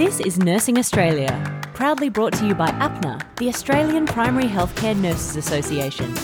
This 0.00 0.18
is 0.18 0.38
Nursing 0.38 0.78
Australia, 0.78 1.60
proudly 1.74 2.08
brought 2.08 2.32
to 2.38 2.46
you 2.46 2.54
by 2.54 2.68
APNA, 2.70 3.20
the 3.36 3.48
Australian 3.48 4.06
Primary 4.06 4.48
Healthcare 4.48 4.96
Nurses 4.96 5.36
Association. 5.36 6.14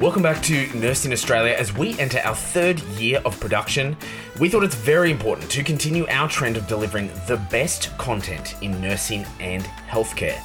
Welcome 0.00 0.22
back 0.22 0.42
to 0.42 0.76
Nursing 0.76 1.12
Australia. 1.12 1.54
As 1.54 1.72
we 1.72 1.96
enter 2.00 2.18
our 2.24 2.34
third 2.34 2.80
year 2.98 3.22
of 3.24 3.38
production, 3.38 3.96
we 4.40 4.48
thought 4.48 4.64
it's 4.64 4.74
very 4.74 5.12
important 5.12 5.48
to 5.52 5.62
continue 5.62 6.04
our 6.08 6.28
trend 6.28 6.56
of 6.56 6.66
delivering 6.66 7.12
the 7.28 7.36
best 7.48 7.96
content 7.96 8.56
in 8.60 8.80
nursing 8.80 9.24
and 9.38 9.62
healthcare. 9.88 10.44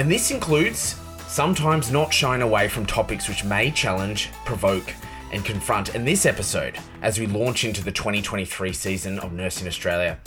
And 0.00 0.10
this 0.10 0.32
includes 0.32 0.96
sometimes 1.28 1.92
not 1.92 2.12
shying 2.12 2.42
away 2.42 2.66
from 2.66 2.84
topics 2.84 3.28
which 3.28 3.44
may 3.44 3.70
challenge, 3.70 4.30
provoke, 4.44 4.92
and 5.32 5.44
confront. 5.44 5.94
And 5.94 6.06
this 6.06 6.26
episode, 6.26 6.78
as 7.02 7.18
we 7.18 7.26
launch 7.26 7.64
into 7.64 7.84
the 7.84 7.92
2023 7.92 8.72
season 8.72 9.18
of 9.18 9.32
Nursing 9.32 9.66
Australia, 9.66 10.18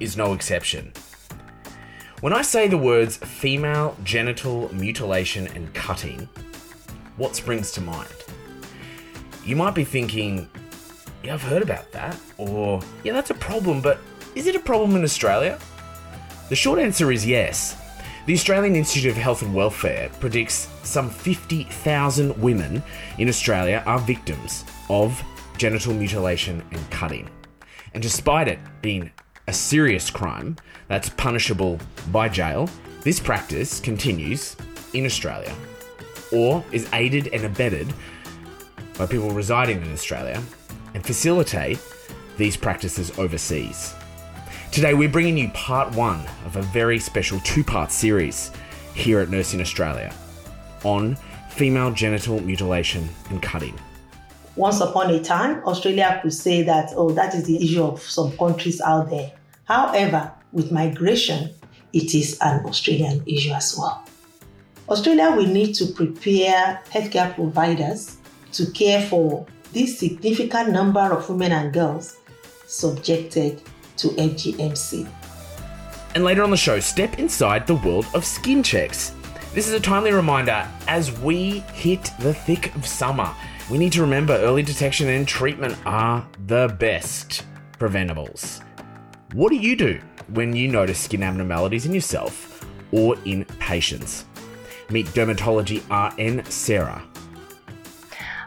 is 0.00 0.16
no 0.16 0.32
exception. 0.32 0.92
When 2.20 2.32
I 2.32 2.42
say 2.42 2.66
the 2.66 2.76
words 2.76 3.16
female 3.16 3.96
genital 4.02 4.74
mutilation 4.74 5.46
and 5.48 5.72
cutting, 5.72 6.28
what 7.16 7.36
springs 7.36 7.70
to 7.72 7.80
mind? 7.80 8.08
You 9.44 9.54
might 9.54 9.74
be 9.74 9.84
thinking, 9.84 10.48
yeah, 11.22 11.34
I've 11.34 11.42
heard 11.42 11.62
about 11.62 11.92
that, 11.92 12.18
or 12.36 12.80
yeah, 13.04 13.12
that's 13.12 13.30
a 13.30 13.34
problem, 13.34 13.80
but 13.80 14.00
is 14.34 14.46
it 14.46 14.56
a 14.56 14.60
problem 14.60 14.96
in 14.96 15.04
Australia? 15.04 15.58
The 16.48 16.56
short 16.56 16.80
answer 16.80 17.12
is 17.12 17.24
yes. 17.24 17.77
The 18.28 18.34
Australian 18.34 18.76
Institute 18.76 19.12
of 19.12 19.16
Health 19.16 19.40
and 19.40 19.54
Welfare 19.54 20.10
predicts 20.20 20.68
some 20.82 21.08
50,000 21.08 22.36
women 22.36 22.82
in 23.16 23.26
Australia 23.26 23.82
are 23.86 23.98
victims 24.00 24.66
of 24.90 25.22
genital 25.56 25.94
mutilation 25.94 26.62
and 26.70 26.90
cutting. 26.90 27.30
And 27.94 28.02
despite 28.02 28.46
it 28.46 28.58
being 28.82 29.10
a 29.46 29.54
serious 29.54 30.10
crime 30.10 30.56
that's 30.88 31.08
punishable 31.08 31.80
by 32.12 32.28
jail, 32.28 32.68
this 33.00 33.18
practice 33.18 33.80
continues 33.80 34.56
in 34.92 35.06
Australia 35.06 35.54
or 36.30 36.62
is 36.70 36.86
aided 36.92 37.28
and 37.28 37.46
abetted 37.46 37.90
by 38.98 39.06
people 39.06 39.30
residing 39.30 39.80
in 39.80 39.90
Australia 39.90 40.42
and 40.92 41.02
facilitate 41.02 41.80
these 42.36 42.58
practices 42.58 43.18
overseas. 43.18 43.94
Today, 44.70 44.94
we're 44.94 45.08
bringing 45.08 45.38
you 45.38 45.48
part 45.50 45.92
one 45.94 46.20
of 46.44 46.56
a 46.56 46.62
very 46.62 46.98
special 46.98 47.40
two 47.40 47.64
part 47.64 47.90
series 47.90 48.52
here 48.94 49.18
at 49.18 49.30
Nursing 49.30 49.60
Australia 49.60 50.14
on 50.84 51.16
female 51.48 51.90
genital 51.90 52.40
mutilation 52.40 53.08
and 53.30 53.42
cutting. 53.42 53.76
Once 54.56 54.80
upon 54.80 55.10
a 55.10 55.22
time, 55.24 55.64
Australia 55.64 56.20
could 56.22 56.34
say 56.34 56.62
that, 56.62 56.90
oh, 56.94 57.10
that 57.10 57.34
is 57.34 57.44
the 57.44 57.56
issue 57.64 57.82
of 57.82 58.00
some 58.02 58.36
countries 58.36 58.80
out 58.82 59.08
there. 59.10 59.32
However, 59.64 60.30
with 60.52 60.70
migration, 60.70 61.50
it 61.92 62.14
is 62.14 62.38
an 62.40 62.64
Australian 62.66 63.22
issue 63.26 63.52
as 63.52 63.76
well. 63.76 64.04
Australia 64.88 65.30
will 65.30 65.46
need 65.46 65.74
to 65.74 65.86
prepare 65.86 66.80
healthcare 66.90 67.34
providers 67.34 68.18
to 68.52 68.70
care 68.72 69.02
for 69.02 69.46
this 69.72 69.98
significant 69.98 70.70
number 70.70 71.00
of 71.00 71.28
women 71.28 71.52
and 71.52 71.72
girls 71.72 72.18
subjected 72.66 73.62
to 73.98 74.08
FGMC. 74.08 75.08
And 76.14 76.24
later 76.24 76.42
on 76.42 76.50
the 76.50 76.56
show, 76.56 76.80
step 76.80 77.18
inside 77.18 77.66
the 77.66 77.74
world 77.76 78.06
of 78.14 78.24
skin 78.24 78.62
checks. 78.62 79.12
This 79.54 79.66
is 79.66 79.74
a 79.74 79.80
timely 79.80 80.12
reminder 80.12 80.66
as 80.86 81.12
we 81.20 81.60
hit 81.72 82.10
the 82.20 82.34
thick 82.34 82.74
of 82.74 82.86
summer. 82.86 83.34
We 83.70 83.78
need 83.78 83.92
to 83.92 84.00
remember 84.00 84.34
early 84.34 84.62
detection 84.62 85.08
and 85.08 85.26
treatment 85.26 85.76
are 85.84 86.26
the 86.46 86.74
best 86.78 87.44
preventables. 87.78 88.62
What 89.32 89.50
do 89.50 89.56
you 89.56 89.76
do 89.76 90.00
when 90.28 90.54
you 90.54 90.68
notice 90.68 90.98
skin 90.98 91.22
abnormalities 91.22 91.86
in 91.86 91.94
yourself 91.94 92.66
or 92.92 93.16
in 93.24 93.44
patients? 93.58 94.24
Meet 94.90 95.06
dermatology 95.08 95.82
RN 95.90 96.44
Sarah. 96.46 97.07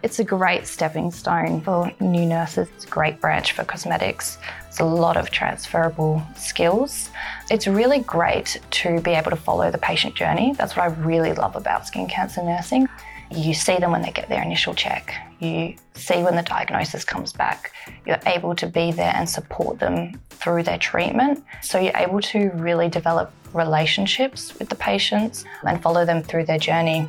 It's 0.03 0.17
a 0.17 0.23
great 0.23 0.65
stepping 0.65 1.11
stone 1.11 1.61
for 1.61 1.91
new 1.99 2.25
nurses. 2.25 2.67
It's 2.75 2.85
a 2.85 2.89
great 2.89 3.21
branch 3.21 3.51
for 3.51 3.63
cosmetics. 3.63 4.39
It's 4.67 4.79
a 4.79 4.85
lot 4.85 5.15
of 5.15 5.29
transferable 5.29 6.23
skills. 6.35 7.11
It's 7.51 7.67
really 7.67 7.99
great 7.99 8.59
to 8.71 8.99
be 9.01 9.11
able 9.11 9.29
to 9.29 9.35
follow 9.35 9.69
the 9.69 9.77
patient 9.77 10.15
journey. 10.15 10.53
That's 10.57 10.75
what 10.75 10.83
I 10.83 10.93
really 11.03 11.33
love 11.33 11.55
about 11.55 11.85
skin 11.85 12.07
cancer 12.07 12.41
nursing. 12.41 12.87
You 13.29 13.53
see 13.53 13.77
them 13.77 13.91
when 13.91 14.01
they 14.01 14.11
get 14.11 14.27
their 14.27 14.41
initial 14.41 14.73
check. 14.73 15.13
You 15.39 15.75
see 15.93 16.23
when 16.23 16.35
the 16.35 16.41
diagnosis 16.41 17.05
comes 17.05 17.31
back. 17.31 17.71
You're 18.05 18.19
able 18.25 18.55
to 18.55 18.65
be 18.65 18.91
there 18.91 19.13
and 19.15 19.29
support 19.29 19.77
them 19.77 20.19
through 20.31 20.63
their 20.63 20.79
treatment. 20.79 21.43
So 21.61 21.79
you're 21.79 21.95
able 21.95 22.21
to 22.21 22.49
really 22.55 22.89
develop 22.89 23.31
relationships 23.53 24.57
with 24.57 24.69
the 24.69 24.75
patients 24.75 25.45
and 25.63 25.81
follow 25.81 26.05
them 26.05 26.23
through 26.23 26.45
their 26.45 26.57
journey. 26.57 27.07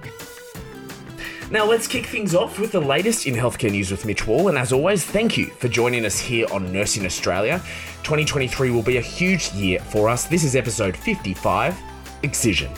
Now, 1.52 1.66
let's 1.66 1.86
kick 1.86 2.06
things 2.06 2.34
off 2.34 2.58
with 2.58 2.72
the 2.72 2.80
latest 2.80 3.26
in 3.26 3.34
healthcare 3.34 3.70
news 3.70 3.90
with 3.90 4.06
Mitch 4.06 4.26
Wall. 4.26 4.48
And 4.48 4.56
as 4.56 4.72
always, 4.72 5.04
thank 5.04 5.36
you 5.36 5.48
for 5.58 5.68
joining 5.68 6.06
us 6.06 6.18
here 6.18 6.46
on 6.50 6.72
Nursing 6.72 7.04
Australia. 7.04 7.58
2023 8.04 8.70
will 8.70 8.82
be 8.82 8.96
a 8.96 9.02
huge 9.02 9.52
year 9.52 9.78
for 9.78 10.08
us. 10.08 10.24
This 10.24 10.44
is 10.44 10.56
episode 10.56 10.96
55 10.96 11.78
Excision. 12.22 12.72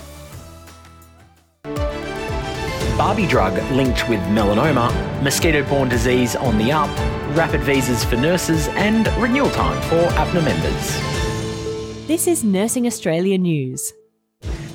Barbie 2.98 3.28
drug 3.28 3.54
linked 3.70 4.08
with 4.08 4.18
melanoma, 4.22 4.90
mosquito 5.22 5.62
borne 5.68 5.88
disease 5.88 6.34
on 6.34 6.58
the 6.58 6.72
up, 6.72 6.90
rapid 7.36 7.60
visas 7.60 8.02
for 8.04 8.16
nurses, 8.16 8.66
and 8.70 9.06
renewal 9.22 9.50
time 9.50 9.80
for 9.82 10.04
APNA 10.16 10.44
members. 10.44 12.08
This 12.08 12.26
is 12.26 12.42
Nursing 12.42 12.88
Australia 12.88 13.38
News. 13.38 13.92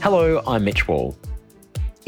Hello, 0.02 0.42
I'm 0.48 0.64
Mitch 0.64 0.88
Wall. 0.88 1.18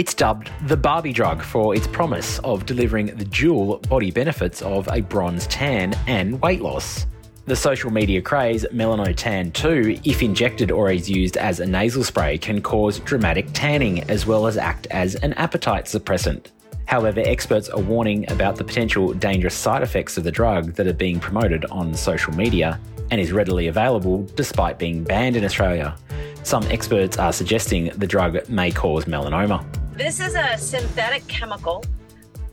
It's 0.02 0.16
dubbed 0.16 0.50
the 0.66 0.76
Barbie 0.76 1.14
drug 1.14 1.44
for 1.44 1.76
its 1.76 1.86
promise 1.86 2.40
of 2.40 2.66
delivering 2.66 3.16
the 3.18 3.26
dual 3.26 3.78
body 3.88 4.10
benefits 4.10 4.64
of 4.64 4.88
a 4.92 5.02
bronze 5.02 5.46
tan 5.46 5.94
and 6.08 6.42
weight 6.42 6.62
loss. 6.62 7.06
The 7.46 7.56
social 7.56 7.92
media 7.92 8.20
craze 8.20 8.66
Melanotan 8.74 9.54
2, 9.54 10.00
if 10.04 10.24
injected 10.24 10.72
or 10.72 10.90
is 10.90 11.08
used 11.08 11.38
as 11.38 11.60
a 11.60 11.68
nasal 11.68 12.04
spray, 12.04 12.40
can 12.40 12.64
cause 12.64 12.98
dramatic 13.02 13.46
tanning 13.54 14.02
as 14.10 14.26
well 14.26 14.48
as 14.48 14.58
act 14.58 14.88
as 14.88 15.14
an 15.14 15.34
appetite 15.34 15.86
suppressant. 15.86 16.48
However, 16.86 17.22
experts 17.24 17.70
are 17.70 17.80
warning 17.80 18.28
about 18.32 18.56
the 18.56 18.64
potential 18.64 19.14
dangerous 19.14 19.54
side 19.54 19.84
effects 19.84 20.18
of 20.18 20.24
the 20.24 20.32
drug 20.32 20.74
that 20.74 20.88
are 20.88 20.94
being 20.94 21.20
promoted 21.20 21.66
on 21.66 21.94
social 21.94 22.34
media 22.34 22.80
and 23.12 23.22
is 23.22 23.32
readily 23.32 23.68
available 23.68 24.24
despite 24.36 24.80
being 24.80 25.04
banned 25.04 25.36
in 25.36 25.46
Australia. 25.46 25.96
Some 26.42 26.64
experts 26.72 27.20
are 27.20 27.32
suggesting 27.32 27.92
the 27.98 28.08
drug 28.08 28.50
may 28.50 28.72
cause 28.72 29.06
melanoma. 29.06 29.64
This 29.94 30.22
is 30.22 30.36
a 30.36 30.58
synthetic 30.58 31.28
chemical 31.28 31.84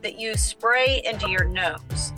that 0.03 0.19
you 0.19 0.35
spray 0.35 1.03
into 1.05 1.31
your 1.31 1.45
nose. 1.45 2.13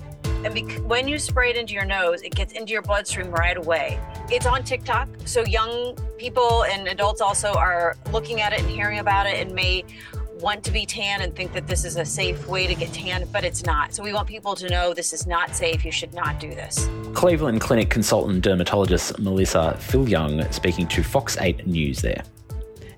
And 0.44 0.54
bec- 0.54 0.78
when 0.86 1.06
you 1.06 1.18
spray 1.18 1.50
it 1.50 1.56
into 1.56 1.74
your 1.74 1.84
nose, 1.84 2.22
it 2.22 2.34
gets 2.34 2.54
into 2.54 2.72
your 2.72 2.80
bloodstream 2.80 3.30
right 3.30 3.56
away. 3.56 4.00
It's 4.30 4.46
on 4.46 4.64
TikTok, 4.64 5.08
so 5.26 5.44
young 5.44 5.94
people 6.16 6.64
and 6.64 6.88
adults 6.88 7.20
also 7.20 7.52
are 7.52 7.96
looking 8.12 8.40
at 8.40 8.54
it 8.54 8.60
and 8.60 8.70
hearing 8.70 8.98
about 8.98 9.26
it 9.26 9.46
and 9.46 9.54
may 9.54 9.84
want 10.40 10.64
to 10.64 10.70
be 10.70 10.86
tan 10.86 11.20
and 11.20 11.36
think 11.36 11.52
that 11.52 11.66
this 11.66 11.84
is 11.84 11.96
a 11.96 12.04
safe 12.04 12.48
way 12.48 12.66
to 12.66 12.74
get 12.74 12.90
tan, 12.94 13.28
but 13.30 13.44
it's 13.44 13.62
not. 13.64 13.92
So 13.92 14.02
we 14.02 14.14
want 14.14 14.26
people 14.26 14.54
to 14.56 14.70
know 14.70 14.94
this 14.94 15.12
is 15.12 15.26
not 15.26 15.54
safe. 15.54 15.84
You 15.84 15.92
should 15.92 16.14
not 16.14 16.40
do 16.40 16.48
this. 16.48 16.88
Cleveland 17.12 17.60
Clinic 17.60 17.90
consultant 17.90 18.42
dermatologist 18.42 19.18
Melissa 19.18 19.76
Piliang 19.80 20.50
speaking 20.52 20.86
to 20.88 21.02
Fox 21.02 21.36
8 21.38 21.66
News 21.66 22.00
there. 22.00 22.22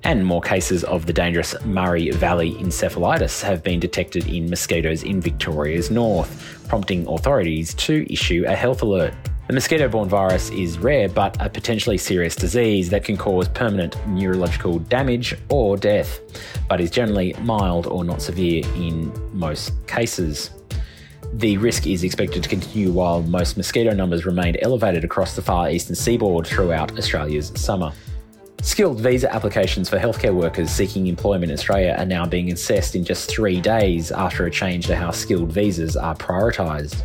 And 0.04 0.26
more 0.26 0.40
cases 0.40 0.82
of 0.84 1.06
the 1.06 1.12
dangerous 1.12 1.54
Murray 1.64 2.10
Valley 2.10 2.54
encephalitis 2.54 3.40
have 3.42 3.62
been 3.62 3.78
detected 3.78 4.26
in 4.26 4.50
mosquitoes 4.50 5.04
in 5.04 5.20
Victoria's 5.20 5.90
north, 5.90 6.64
prompting 6.68 7.06
authorities 7.06 7.72
to 7.74 8.04
issue 8.12 8.44
a 8.46 8.54
health 8.54 8.82
alert. 8.82 9.14
The 9.46 9.54
mosquito 9.54 9.88
borne 9.88 10.08
virus 10.08 10.50
is 10.50 10.78
rare 10.78 11.08
but 11.08 11.37
a 11.40 11.49
potentially 11.49 11.99
serious 11.99 12.34
disease 12.34 12.90
that 12.90 13.04
can 13.04 13.16
cause 13.16 13.49
permanent 13.49 13.96
neurological 14.08 14.78
damage 14.81 15.37
or 15.49 15.76
death, 15.76 16.20
but 16.69 16.81
is 16.81 16.90
generally 16.90 17.34
mild 17.40 17.87
or 17.87 18.05
not 18.05 18.22
severe 18.22 18.64
in 18.75 19.12
most 19.32 19.87
cases. 19.87 20.50
The 21.34 21.56
risk 21.58 21.87
is 21.87 22.02
expected 22.02 22.43
to 22.43 22.48
continue 22.48 22.90
while 22.90 23.22
most 23.22 23.56
mosquito 23.56 23.94
numbers 23.94 24.26
remained 24.26 24.58
elevated 24.62 25.05
across 25.05 25.37
the 25.37 25.43
far 25.43 25.70
eastern 25.70 25.94
seaboard 25.94 26.46
throughout 26.46 26.98
Australia's 26.98 27.52
summer. 27.55 27.93
Skilled 28.62 29.00
visa 29.00 29.32
applications 29.35 29.88
for 29.88 29.99
healthcare 29.99 30.32
workers 30.32 30.70
seeking 30.70 31.09
employment 31.09 31.50
in 31.50 31.59
Australia 31.59 31.97
are 31.99 32.06
now 32.06 32.25
being 32.25 32.53
assessed 32.53 32.94
in 32.94 33.05
just 33.05 33.29
three 33.29 33.61
days 33.61 34.12
after 34.12 34.47
a 34.47 34.50
change 34.53 34.87
to 34.87 34.94
how 34.94 35.11
skilled 35.11 35.50
visas 35.50 35.97
are 35.97 36.14
prioritised. 36.14 37.03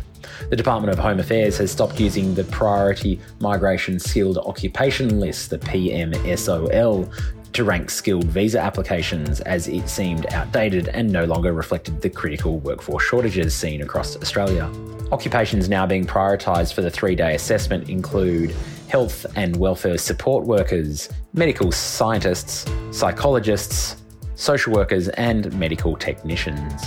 The 0.50 0.56
Department 0.56 0.92
of 0.92 1.00
Home 1.00 1.18
Affairs 1.18 1.58
has 1.58 1.72
stopped 1.72 1.98
using 1.98 2.32
the 2.32 2.44
Priority 2.44 3.20
Migration 3.40 3.98
Skilled 3.98 4.38
Occupation 4.38 5.18
List, 5.18 5.50
the 5.50 5.58
PMSOL, 5.58 7.12
to 7.54 7.64
rank 7.64 7.90
skilled 7.90 8.26
visa 8.26 8.60
applications 8.60 9.40
as 9.40 9.66
it 9.66 9.88
seemed 9.88 10.26
outdated 10.32 10.86
and 10.88 11.10
no 11.10 11.24
longer 11.24 11.52
reflected 11.52 12.00
the 12.00 12.08
critical 12.08 12.60
workforce 12.60 13.02
shortages 13.02 13.52
seen 13.52 13.82
across 13.82 14.16
Australia. 14.16 14.70
Occupations 15.10 15.68
now 15.68 15.86
being 15.86 16.06
prioritised 16.06 16.72
for 16.72 16.82
the 16.82 16.90
three 16.90 17.16
day 17.16 17.34
assessment 17.34 17.88
include 17.88 18.54
health 18.88 19.26
and 19.36 19.56
welfare 19.56 19.98
support 19.98 20.46
workers, 20.46 21.08
medical 21.34 21.70
scientists, 21.70 22.64
psychologists, 22.90 24.02
social 24.34 24.72
workers, 24.72 25.08
and 25.10 25.52
medical 25.58 25.96
technicians. 25.96 26.82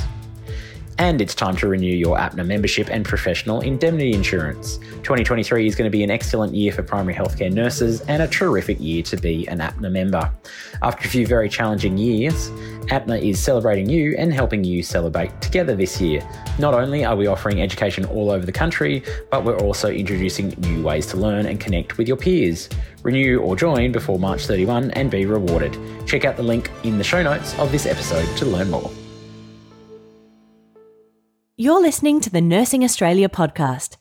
And 0.98 1.22
it's 1.22 1.34
time 1.34 1.56
to 1.58 1.68
renew 1.68 1.96
your 1.96 2.18
APNA 2.18 2.46
membership 2.46 2.88
and 2.92 3.04
professional 3.04 3.62
indemnity 3.62 4.14
insurance. 4.14 4.78
2023 4.78 5.66
is 5.66 5.76
going 5.76 5.90
to 5.90 5.96
be 5.96 6.04
an 6.04 6.12
excellent 6.12 6.54
year 6.54 6.72
for 6.72 6.84
primary 6.84 7.16
healthcare 7.16 7.52
nurses 7.52 8.02
and 8.02 8.22
a 8.22 8.28
terrific 8.28 8.80
year 8.80 9.02
to 9.04 9.18
be 9.18 9.48
an 9.48 9.60
APNA 9.60 9.92
member. 9.92 10.32
After 10.84 11.08
a 11.08 11.10
few 11.10 11.26
very 11.26 11.50
challenging 11.50 11.98
years, 11.98 12.50
APNA 12.92 13.22
is 13.22 13.42
celebrating 13.42 13.90
you 13.90 14.16
and 14.18 14.34
helping 14.34 14.66
you 14.66 14.84
celebrate 14.84 15.40
together 15.42 15.76
this 15.76 16.02
year. 16.02 16.22
Not 16.60 16.74
only 16.74 17.06
are 17.06 17.16
we 17.16 17.26
offering 17.26 17.62
education 17.62 18.04
all 18.06 18.30
over 18.30 18.46
the 18.46 18.52
country, 18.52 19.02
but 19.30 19.46
we're 19.46 19.58
also 19.60 19.90
introducing 19.90 20.50
new 20.58 20.84
ways 20.84 21.08
to 21.08 21.18
learn 21.18 21.46
and 21.46 21.58
connect 21.58 21.98
with 21.98 22.10
your 22.10 22.18
peers. 22.18 22.68
Renew 23.02 23.40
or 23.40 23.56
join 23.56 23.94
before 23.94 24.20
March 24.20 24.46
31 24.46 24.92
and 24.92 25.10
be 25.10 25.26
rewarded. 25.26 25.78
Check 26.06 26.26
out 26.26 26.36
the 26.36 26.44
link 26.44 26.70
in 26.84 26.98
the 26.98 27.04
show 27.04 27.24
notes 27.24 27.58
of 27.60 27.72
this 27.72 27.86
episode 27.86 28.28
to 28.38 28.46
learn 28.46 28.70
more. 28.70 28.92
You're 31.56 31.82
listening 31.82 32.20
to 32.22 32.30
the 32.30 32.42
Nursing 32.42 32.84
Australia 32.84 33.30
podcast. 33.30 33.96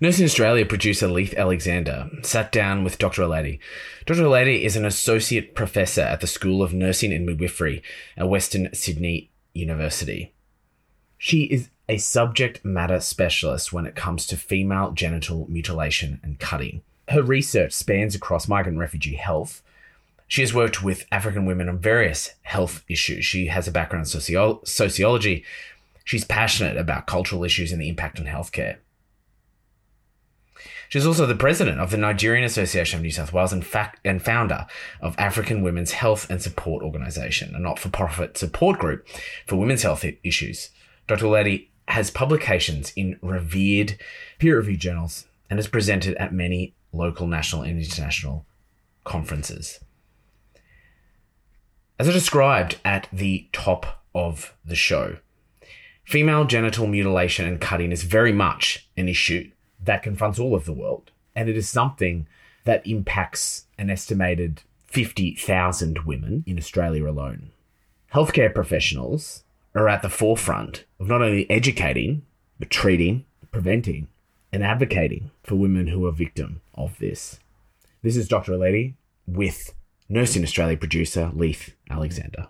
Nursing 0.00 0.24
Australia 0.24 0.66
producer 0.66 1.06
Leith 1.06 1.34
Alexander 1.34 2.10
sat 2.22 2.50
down 2.50 2.82
with 2.82 2.98
Dr. 2.98 3.22
Alati. 3.22 3.60
Dr. 4.06 4.22
Alati 4.22 4.62
is 4.62 4.76
an 4.76 4.84
associate 4.84 5.54
professor 5.54 6.00
at 6.02 6.20
the 6.20 6.26
School 6.26 6.62
of 6.62 6.74
Nursing 6.74 7.12
and 7.12 7.24
Midwifery 7.24 7.82
at 8.16 8.28
Western 8.28 8.74
Sydney 8.74 9.30
University. 9.52 10.32
She 11.16 11.44
is 11.44 11.70
a 11.88 11.98
subject 11.98 12.64
matter 12.64 12.98
specialist 12.98 13.72
when 13.72 13.86
it 13.86 13.94
comes 13.94 14.26
to 14.26 14.36
female 14.36 14.90
genital 14.90 15.46
mutilation 15.48 16.18
and 16.22 16.40
cutting. 16.40 16.82
Her 17.08 17.22
research 17.22 17.72
spans 17.72 18.14
across 18.14 18.48
migrant 18.48 18.78
refugee 18.78 19.14
health. 19.14 19.62
She 20.26 20.40
has 20.40 20.54
worked 20.54 20.82
with 20.82 21.06
African 21.12 21.46
women 21.46 21.68
on 21.68 21.78
various 21.78 22.32
health 22.42 22.82
issues. 22.88 23.24
She 23.24 23.46
has 23.46 23.68
a 23.68 23.72
background 23.72 24.06
in 24.06 24.10
socio- 24.10 24.60
sociology, 24.64 25.44
She's 26.04 26.24
passionate 26.24 26.76
about 26.76 27.06
cultural 27.06 27.44
issues 27.44 27.72
and 27.72 27.80
the 27.80 27.88
impact 27.88 28.20
on 28.20 28.26
healthcare. 28.26 28.76
She's 30.88 31.06
also 31.06 31.26
the 31.26 31.34
president 31.34 31.80
of 31.80 31.90
the 31.90 31.96
Nigerian 31.96 32.44
Association 32.44 32.98
of 32.98 33.02
New 33.02 33.10
South 33.10 33.32
Wales 33.32 33.52
and, 33.52 33.64
fact- 33.64 34.00
and 34.04 34.22
founder 34.22 34.66
of 35.00 35.14
African 35.18 35.62
Women's 35.62 35.92
Health 35.92 36.28
and 36.30 36.40
Support 36.40 36.82
Organisation, 36.82 37.54
a 37.54 37.58
not 37.58 37.78
for 37.78 37.88
profit 37.88 38.38
support 38.38 38.78
group 38.78 39.06
for 39.46 39.56
women's 39.56 39.82
health 39.82 40.04
I- 40.04 40.18
issues. 40.22 40.70
Dr. 41.06 41.26
Alati 41.26 41.68
has 41.88 42.10
publications 42.10 42.92
in 42.96 43.18
revered 43.20 43.98
peer 44.38 44.56
reviewed 44.56 44.80
journals 44.80 45.26
and 45.50 45.58
has 45.58 45.68
presented 45.68 46.16
at 46.16 46.32
many 46.32 46.74
local, 46.92 47.26
national, 47.26 47.62
and 47.62 47.78
international 47.78 48.46
conferences. 49.04 49.80
As 51.98 52.08
I 52.08 52.12
described 52.12 52.76
at 52.84 53.08
the 53.12 53.48
top 53.52 54.02
of 54.14 54.54
the 54.64 54.74
show, 54.74 55.18
Female 56.04 56.44
genital 56.44 56.86
mutilation 56.86 57.46
and 57.46 57.60
cutting 57.60 57.90
is 57.90 58.02
very 58.02 58.32
much 58.32 58.86
an 58.96 59.08
issue 59.08 59.50
that 59.84 60.02
confronts 60.02 60.38
all 60.38 60.54
of 60.54 60.64
the 60.64 60.72
world, 60.72 61.10
and 61.34 61.48
it 61.48 61.56
is 61.56 61.68
something 61.68 62.26
that 62.64 62.86
impacts 62.86 63.66
an 63.78 63.90
estimated 63.90 64.62
50,000 64.86 66.00
women 66.04 66.44
in 66.46 66.58
Australia 66.58 67.08
alone. 67.08 67.50
Healthcare 68.12 68.54
professionals 68.54 69.44
are 69.74 69.88
at 69.88 70.02
the 70.02 70.08
forefront 70.08 70.84
of 71.00 71.08
not 71.08 71.20
only 71.20 71.50
educating, 71.50 72.22
but 72.58 72.70
treating, 72.70 73.24
preventing, 73.50 74.08
and 74.52 74.62
advocating 74.62 75.30
for 75.42 75.56
women 75.56 75.88
who 75.88 76.06
are 76.06 76.12
victim 76.12 76.60
of 76.74 76.96
this. 76.98 77.40
This 78.02 78.16
is 78.16 78.28
Dr. 78.28 78.52
Alati 78.52 78.94
with 79.26 79.74
Nursing 80.08 80.44
Australia 80.44 80.76
producer 80.76 81.30
Leith 81.34 81.74
Alexander. 81.90 82.48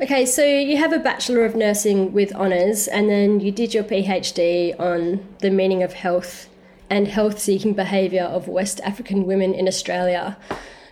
Okay, 0.00 0.24
so 0.24 0.44
you 0.44 0.76
have 0.76 0.92
a 0.92 0.98
Bachelor 0.98 1.44
of 1.44 1.56
Nursing 1.56 2.12
with 2.12 2.32
honours, 2.32 2.86
and 2.88 3.10
then 3.10 3.40
you 3.40 3.50
did 3.50 3.74
your 3.74 3.84
PhD 3.84 4.78
on 4.78 5.26
the 5.40 5.50
meaning 5.50 5.82
of 5.82 5.92
health 5.92 6.48
and 6.92 7.08
health 7.08 7.38
seeking 7.38 7.72
behaviour 7.72 8.24
of 8.24 8.48
West 8.48 8.78
African 8.84 9.24
women 9.24 9.54
in 9.54 9.66
Australia. 9.66 10.36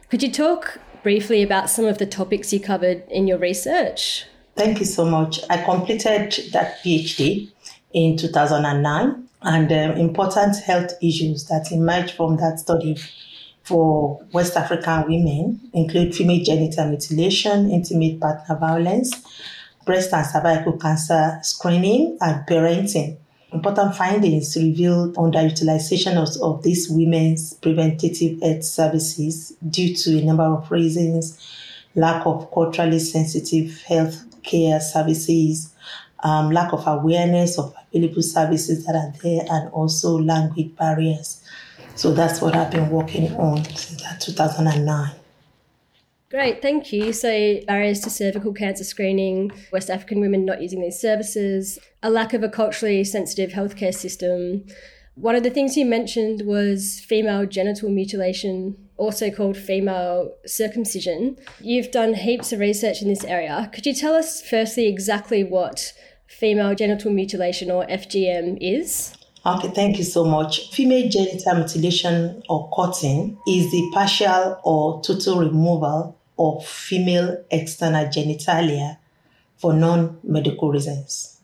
Could 0.09 0.23
you 0.23 0.33
talk 0.33 0.79
briefly 1.03 1.43
about 1.43 1.69
some 1.69 1.85
of 1.85 1.99
the 1.99 2.07
topics 2.07 2.55
you 2.55 2.59
covered 2.59 3.07
in 3.11 3.29
your 3.29 3.37
research? 3.37 4.25
Thank 4.57 4.79
you 4.79 4.87
so 4.87 5.05
much. 5.05 5.41
I 5.51 5.63
completed 5.63 6.53
that 6.53 6.83
PhD 6.83 7.53
in 7.93 8.17
2009, 8.17 9.29
and 9.43 9.73
um, 9.73 9.91
important 9.99 10.57
health 10.57 10.93
issues 11.03 11.45
that 11.49 11.71
emerged 11.71 12.15
from 12.15 12.39
that 12.39 12.59
study 12.59 12.97
for 13.63 14.25
West 14.33 14.57
African 14.57 15.03
women 15.03 15.61
include 15.75 16.15
female 16.15 16.43
genital 16.43 16.89
mutilation, 16.89 17.71
intimate 17.71 18.19
partner 18.19 18.57
violence, 18.57 19.13
breast 19.85 20.15
and 20.15 20.27
cervical 20.27 20.79
cancer 20.79 21.39
screening, 21.43 22.17
and 22.23 22.47
parenting. 22.47 23.19
Important 23.53 23.97
findings 23.97 24.57
revealed 24.57 25.17
underutilization 25.17 26.17
of, 26.17 26.41
of 26.43 26.63
these 26.63 26.89
women's 26.89 27.55
preventative 27.55 28.41
health 28.41 28.63
services 28.63 29.57
due 29.69 29.95
to 29.95 30.19
a 30.19 30.25
number 30.25 30.45
of 30.45 30.71
reasons 30.71 31.39
lack 31.95 32.25
of 32.27 32.51
culturally 32.53 32.99
sensitive 32.99 33.83
health 33.83 34.25
care 34.43 34.81
services, 34.81 35.75
um, 36.23 36.51
lack 36.51 36.73
of 36.73 36.87
awareness 36.87 37.59
of 37.59 37.75
available 37.93 38.23
services 38.23 38.87
that 38.87 38.95
are 38.95 39.13
there, 39.23 39.43
and 39.51 39.71
also 39.73 40.19
language 40.19 40.75
barriers. 40.77 41.43
So 41.97 42.13
that's 42.13 42.41
what 42.41 42.57
I've 42.57 42.71
been 42.71 42.91
working 42.91 43.33
on 43.37 43.65
since 43.65 44.03
2009. 44.25 45.20
Great, 46.31 46.63
thank 46.63 46.93
you. 46.93 47.13
So, 47.13 47.59
barriers 47.67 47.99
to 48.03 48.11
cervical 48.11 48.53
cancer 48.53 48.85
screening, 48.85 49.51
West 49.73 49.91
African 49.91 50.21
women 50.21 50.45
not 50.45 50.63
using 50.63 50.81
these 50.81 51.01
services, 51.01 51.77
a 52.05 52.11
lack 52.11 52.33
of 52.35 52.45
a 52.45 52.49
culturally 52.49 53.03
sensitive 53.03 53.51
healthcare 53.51 53.93
system. 53.93 54.65
One 55.17 55.35
of 55.35 55.43
the 55.43 55.51
things 55.51 55.77
you 55.77 55.85
mentioned 55.85 56.43
was 56.47 57.01
female 57.01 57.47
genital 57.47 57.91
mutilation, 57.91 58.77
also 58.97 59.33
called 59.33 59.57
female 59.57 60.33
circumcision. 60.47 61.37
You've 61.59 61.91
done 61.91 62.15
heaps 62.15 62.53
of 62.53 62.61
research 62.61 63.03
in 63.03 63.09
this 63.09 63.25
area. 63.25 63.69
Could 63.75 63.85
you 63.85 63.93
tell 63.93 64.15
us, 64.15 64.41
firstly, 64.41 64.87
exactly 64.87 65.43
what 65.43 65.93
female 66.29 66.77
genital 66.77 67.11
mutilation 67.11 67.73
or 67.73 67.85
FGM 67.87 68.57
is? 68.61 69.17
Okay, 69.45 69.69
thank 69.71 69.99
you 69.99 70.05
so 70.05 70.25
much. 70.25 70.71
Female 70.71 71.09
genital 71.09 71.55
mutilation 71.57 72.41
or 72.49 72.71
cutting 72.77 73.37
is 73.49 73.69
the 73.73 73.91
partial 73.93 74.61
or 74.63 75.03
total 75.03 75.41
removal 75.41 76.20
of 76.41 76.67
female 76.67 77.45
external 77.51 78.07
genitalia 78.07 78.97
for 79.59 79.73
non 79.73 80.19
medical 80.25 80.73
reasons. 80.73 81.39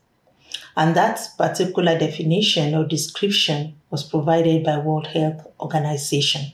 And 0.75 0.95
that 0.95 1.19
particular 1.37 1.97
definition 1.97 2.75
or 2.75 2.85
description 2.85 3.75
was 3.89 4.03
provided 4.03 4.63
by 4.63 4.79
World 4.79 5.07
Health 5.07 5.47
Organization. 5.59 6.51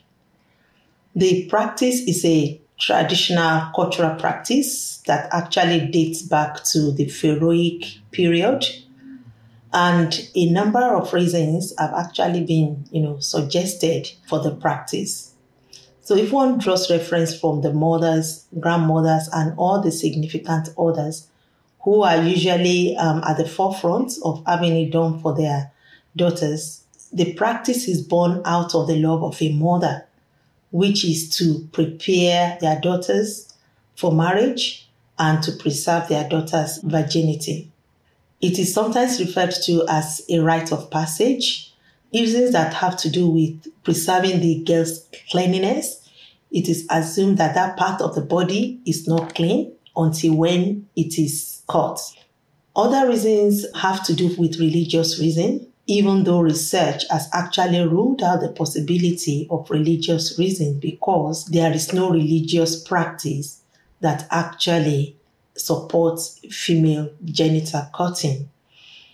The 1.16 1.48
practice 1.48 2.02
is 2.02 2.24
a 2.26 2.60
traditional 2.78 3.72
cultural 3.76 4.16
practice 4.16 4.98
that 5.08 5.30
actually 5.34 5.88
dates 5.88 6.22
back 6.22 6.64
to 6.66 6.92
the 6.92 7.08
Pharaonic 7.08 7.86
period 8.12 8.66
and 9.74 10.30
a 10.36 10.46
number 10.52 10.96
of 10.96 11.12
reasons 11.14 11.74
have 11.80 11.94
actually 11.94 12.44
been, 12.44 12.86
you 12.92 13.02
know, 13.02 13.20
suggested 13.20 14.12
for 14.28 14.40
the 14.40 14.52
practice. 14.52 15.33
So 16.04 16.18
if 16.18 16.34
one 16.34 16.58
draws 16.58 16.92
reference 16.92 17.40
from 17.40 17.62
the 17.62 17.74
mothers, 17.74 18.46
grandmothers, 18.60 19.30
and 19.32 19.54
all 19.58 19.82
the 19.82 19.92
significant 19.92 20.70
others 20.78 21.30
who 21.84 22.04
are 22.04 22.22
usually 22.22 22.96
um, 22.98 23.24
at 23.26 23.38
the 23.38 23.48
forefront 23.48 24.14
of 24.24 24.44
having 24.46 24.76
it 24.76 24.92
done 24.92 25.20
for 25.20 25.34
their 25.34 25.72
daughters, 26.16 26.84
the 27.14 27.34
practice 27.34 27.88
is 27.88 28.02
born 28.02 28.42
out 28.44 28.76
of 28.76 28.88
the 28.88 28.98
love 28.98 29.24
of 29.24 29.42
a 29.42 29.54
mother, 29.54 30.06
which 30.72 31.06
is 31.06 31.34
to 31.38 31.68
prepare 31.72 32.58
their 32.60 32.80
daughters 32.82 33.54
for 33.96 34.12
marriage 34.12 34.90
and 35.18 35.42
to 35.44 35.54
preserve 35.54 36.10
their 36.10 36.28
daughters' 36.28 36.80
virginity. 36.84 37.72
It 38.42 38.60
is 38.60 38.74
sometimes 38.74 39.22
referred 39.22 39.54
to 39.64 39.86
as 39.88 40.22
a 40.30 40.40
rite 40.40 40.74
of 40.74 40.92
passage, 40.92 41.73
reasons 42.14 42.52
that 42.52 42.74
have 42.74 42.98
to 42.98 43.10
do 43.10 43.30
with 43.30 43.68
preserving 43.84 44.40
the 44.42 44.64
girl's 44.64 45.08
cleanliness. 45.32 46.08
It 46.52 46.70
is 46.70 46.86
assumed 46.90 47.38
that 47.40 47.56
that 47.56 47.78
part 47.78 48.02
of 48.02 48.16
the 48.16 48.22
body 48.22 48.82
is 48.86 49.08
not 49.08 49.36
clean 49.36 49.74
until 49.96 50.36
when 50.36 50.88
it 50.96 51.18
is 51.18 51.64
cut. 51.68 52.00
Other 52.76 53.08
reasons 53.08 53.66
have 53.76 54.04
to 54.06 54.16
do 54.16 54.36
with 54.38 54.60
religious 54.60 55.20
reason, 55.20 55.68
even 55.86 56.24
though 56.24 56.42
research 56.42 57.04
has 57.10 57.30
actually 57.34 57.82
ruled 57.88 58.24
out 58.24 58.42
the 58.42 58.50
possibility 58.50 59.48
of 59.50 59.70
religious 59.70 60.38
reason 60.40 60.80
because 60.80 61.46
there 61.46 61.72
is 61.72 61.94
no 61.94 62.10
religious 62.10 62.82
practice 62.82 63.62
that 64.00 64.28
actually 64.32 65.18
supports 65.56 66.40
female 66.50 67.12
genital 67.26 67.88
cutting. 67.94 68.50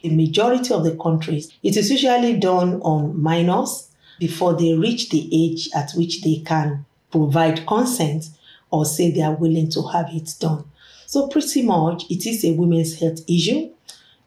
The 0.01 0.09
majority 0.09 0.73
of 0.73 0.83
the 0.83 0.95
countries, 0.97 1.51
it 1.63 1.77
is 1.77 1.91
usually 1.91 2.37
done 2.37 2.81
on 2.81 3.21
minors 3.21 3.89
before 4.19 4.53
they 4.53 4.73
reach 4.73 5.09
the 5.09 5.29
age 5.31 5.69
at 5.75 5.91
which 5.95 6.21
they 6.21 6.41
can 6.45 6.85
provide 7.11 7.65
consent 7.65 8.29
or 8.71 8.85
say 8.85 9.11
they 9.11 9.21
are 9.21 9.35
willing 9.35 9.69
to 9.71 9.81
have 9.87 10.07
it 10.11 10.33
done. 10.39 10.63
So, 11.05 11.27
pretty 11.27 11.63
much, 11.63 12.03
it 12.09 12.25
is 12.27 12.45
a 12.45 12.51
women's 12.51 12.99
health 12.99 13.21
issue. 13.27 13.71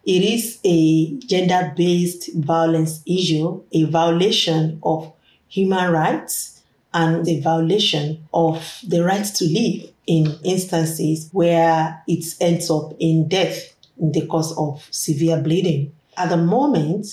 It 0.05 0.23
is 0.25 0.59
a 0.65 1.17
gender 1.19 1.73
based 1.77 2.35
violence 2.35 3.03
issue, 3.07 3.63
a 3.71 3.85
violation 3.85 4.81
of 4.83 5.13
human 5.47 5.93
rights, 5.93 6.63
and 6.93 7.27
a 7.29 7.41
violation 7.41 8.27
of 8.35 8.81
the 8.87 9.03
right 9.05 9.25
to 9.25 9.45
live 9.45 9.91
in 10.07 10.37
instances 10.45 11.29
where 11.33 12.03
it 12.09 12.25
ends 12.41 12.71
up 12.71 12.95
in 12.99 13.29
death 13.29 13.75
in 14.03 14.13
the 14.13 14.27
cause 14.27 14.55
of 14.59 14.87
severe 14.91 15.41
bleeding. 15.41 15.93
At 16.19 16.29
the 16.29 16.37
moment, 16.37 17.07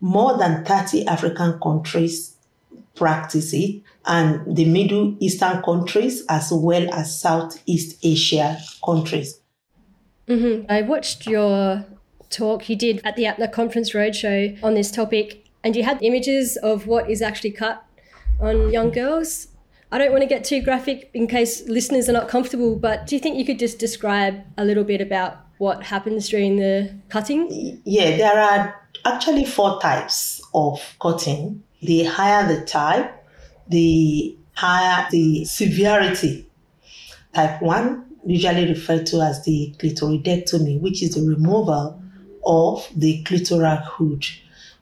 more 0.00 0.36
than 0.36 0.64
30 0.64 1.06
African 1.06 1.58
countries 1.60 2.36
practice 2.94 3.54
it, 3.54 3.82
and 4.04 4.56
the 4.56 4.64
Middle 4.64 5.16
Eastern 5.20 5.62
countries 5.62 6.24
as 6.28 6.50
well 6.52 6.92
as 6.92 7.18
Southeast 7.18 7.98
Asia 8.02 8.58
countries. 8.84 9.40
Mm-hmm. 10.28 10.70
I 10.70 10.82
watched 10.82 11.26
your 11.26 11.86
talk 12.30 12.68
you 12.68 12.76
did 12.76 13.00
at 13.04 13.16
the 13.16 13.26
Atla 13.26 13.48
Conference 13.48 13.92
Roadshow 13.92 14.62
on 14.62 14.74
this 14.74 14.90
topic, 14.90 15.46
and 15.64 15.76
you 15.76 15.84
had 15.84 16.02
images 16.02 16.56
of 16.58 16.86
what 16.86 17.08
is 17.10 17.22
actually 17.22 17.52
cut 17.52 17.84
on 18.40 18.72
young 18.72 18.90
girls. 18.90 19.48
I 19.90 19.98
don't 19.98 20.10
want 20.10 20.22
to 20.22 20.28
get 20.28 20.42
too 20.42 20.62
graphic 20.62 21.10
in 21.12 21.26
case 21.26 21.68
listeners 21.68 22.08
are 22.08 22.12
not 22.12 22.28
comfortable, 22.28 22.76
but 22.76 23.06
do 23.06 23.14
you 23.14 23.20
think 23.20 23.36
you 23.36 23.44
could 23.44 23.58
just 23.58 23.78
describe 23.78 24.42
a 24.56 24.64
little 24.64 24.84
bit 24.84 25.00
about 25.00 25.41
what 25.62 25.84
happens 25.84 26.28
during 26.28 26.56
the 26.56 26.92
cutting? 27.08 27.80
Yeah, 27.84 28.16
there 28.16 28.36
are 28.36 28.82
actually 29.04 29.44
four 29.44 29.80
types 29.80 30.42
of 30.52 30.80
cutting. 31.00 31.62
The 31.80 32.02
higher 32.02 32.48
the 32.52 32.64
type, 32.64 33.24
the 33.68 34.36
higher 34.54 35.06
the 35.12 35.44
severity. 35.44 36.48
Type 37.32 37.62
1, 37.62 38.04
usually 38.26 38.66
referred 38.66 39.06
to 39.06 39.20
as 39.20 39.44
the 39.44 39.72
clitoridectomy, 39.78 40.80
which 40.80 41.00
is 41.00 41.14
the 41.14 41.22
removal 41.22 42.02
of 42.44 42.88
the 42.96 43.22
clitoral 43.22 43.84
hood. 43.84 44.26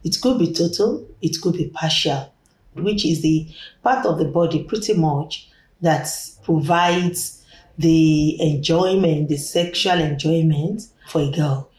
It 0.03 0.17
could 0.23 0.39
be 0.39 0.51
total, 0.51 1.07
it 1.21 1.43
could 1.43 1.59
be 1.59 1.69
partial, 1.69 2.33
which 2.73 3.05
is 3.05 3.21
the 3.21 3.47
part 3.83 4.07
of 4.07 4.17
the 4.17 4.25
body 4.25 4.65
pretty 4.65 4.95
much 4.95 5.47
that 5.83 6.09
provides 6.43 7.40
the 7.79 8.41
enjoyment, 8.41 9.29
the 9.29 9.37
sexual 9.37 9.99
enjoyment 10.01 10.83
for 11.09 11.23
a 11.23 11.31
girl. 11.31 11.71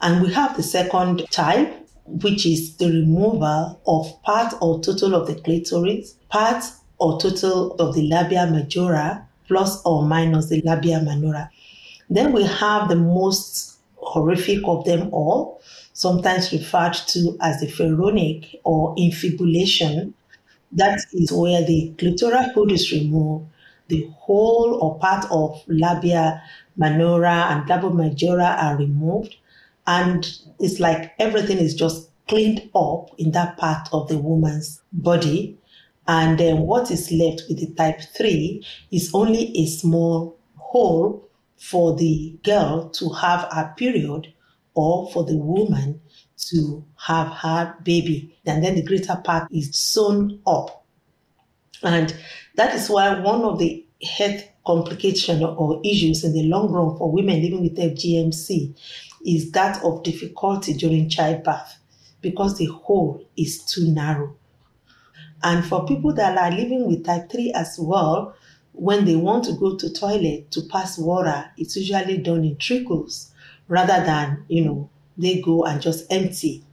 And 0.00 0.22
we 0.22 0.32
have 0.32 0.56
the 0.56 0.62
second 0.62 1.26
type, 1.30 1.72
which 2.06 2.44
is 2.46 2.76
the 2.76 2.86
removal 2.86 3.80
of 3.86 4.22
part 4.22 4.54
or 4.60 4.80
total 4.80 5.14
of 5.14 5.26
the 5.26 5.34
clitoris, 5.34 6.16
part 6.28 6.64
or 6.98 7.18
total 7.20 7.72
of 7.76 7.94
the 7.94 8.02
labia 8.02 8.46
majora, 8.46 9.26
plus 9.48 9.82
or 9.84 10.02
minus 10.02 10.48
the 10.48 10.60
labia 10.62 11.00
minora. 11.00 11.50
Then 12.10 12.32
we 12.32 12.44
have 12.44 12.88
the 12.88 12.96
most 12.96 13.78
horrific 13.96 14.60
of 14.64 14.84
them 14.84 15.08
all, 15.12 15.60
sometimes 15.94 16.52
referred 16.52 16.94
to 16.94 17.36
as 17.40 17.60
the 17.60 17.68
pharaonic 17.68 18.60
or 18.64 18.94
infibulation. 18.98 20.14
That 20.72 21.00
is 21.12 21.32
where 21.32 21.64
the 21.64 21.92
clitoral 21.96 22.52
hood 22.52 22.72
is 22.72 22.92
removed, 22.92 23.46
the 23.88 24.08
whole 24.16 24.78
or 24.80 24.98
part 24.98 25.26
of 25.30 25.62
labia 25.66 26.42
minora 26.76 27.48
and 27.50 27.68
labia 27.68 27.90
majora 27.90 28.56
are 28.60 28.76
removed, 28.76 29.36
and 29.86 30.26
it's 30.58 30.80
like 30.80 31.12
everything 31.18 31.58
is 31.58 31.74
just 31.74 32.10
cleaned 32.28 32.70
up 32.74 33.10
in 33.18 33.30
that 33.32 33.56
part 33.58 33.88
of 33.92 34.08
the 34.08 34.18
woman's 34.18 34.80
body. 34.92 35.58
And 36.06 36.38
then 36.38 36.58
what 36.58 36.90
is 36.90 37.10
left 37.10 37.42
with 37.48 37.60
the 37.60 37.74
type 37.74 38.00
3 38.16 38.64
is 38.90 39.10
only 39.14 39.56
a 39.56 39.66
small 39.66 40.38
hole 40.56 41.28
for 41.58 41.96
the 41.96 42.38
girl 42.42 42.90
to 42.90 43.08
have 43.10 43.44
a 43.50 43.72
period 43.76 44.32
or 44.74 45.10
for 45.12 45.24
the 45.24 45.36
woman 45.36 46.00
to 46.36 46.84
have 46.96 47.28
her 47.28 47.74
baby. 47.84 48.36
And 48.44 48.62
then 48.62 48.74
the 48.74 48.82
greater 48.82 49.16
part 49.16 49.48
is 49.50 49.74
sewn 49.74 50.40
up. 50.46 50.84
And 51.82 52.14
that 52.56 52.74
is 52.74 52.88
why 52.88 53.18
one 53.20 53.42
of 53.42 53.58
the 53.58 53.84
health 54.02 54.42
complications 54.66 55.42
or 55.42 55.80
issues 55.84 56.24
in 56.24 56.32
the 56.32 56.44
long 56.44 56.70
run 56.70 56.96
for 56.96 57.10
women 57.10 57.42
living 57.42 57.62
with 57.62 57.76
FGMC 57.76 58.74
is 59.26 59.50
that 59.52 59.82
of 59.84 60.02
difficulty 60.02 60.74
during 60.74 61.08
childbirth 61.08 61.78
because 62.20 62.56
the 62.58 62.66
hole 62.66 63.26
is 63.36 63.62
too 63.64 63.90
narrow. 63.92 64.34
And 65.42 65.64
for 65.64 65.86
people 65.86 66.14
that 66.14 66.38
are 66.38 66.50
living 66.50 66.86
with 66.86 67.04
type 67.04 67.30
3 67.30 67.52
as 67.52 67.76
well, 67.78 68.34
when 68.72 69.04
they 69.04 69.16
want 69.16 69.44
to 69.44 69.52
go 69.52 69.76
to 69.76 69.92
toilet 69.92 70.50
to 70.52 70.62
pass 70.62 70.98
water, 70.98 71.50
it's 71.56 71.76
usually 71.76 72.18
done 72.18 72.44
in 72.44 72.56
trickles 72.56 73.30
rather 73.68 74.04
than, 74.04 74.44
you 74.48 74.64
know, 74.64 74.88
they 75.16 75.40
go 75.40 75.64
and 75.64 75.80
just 75.80 76.10
empty 76.10 76.64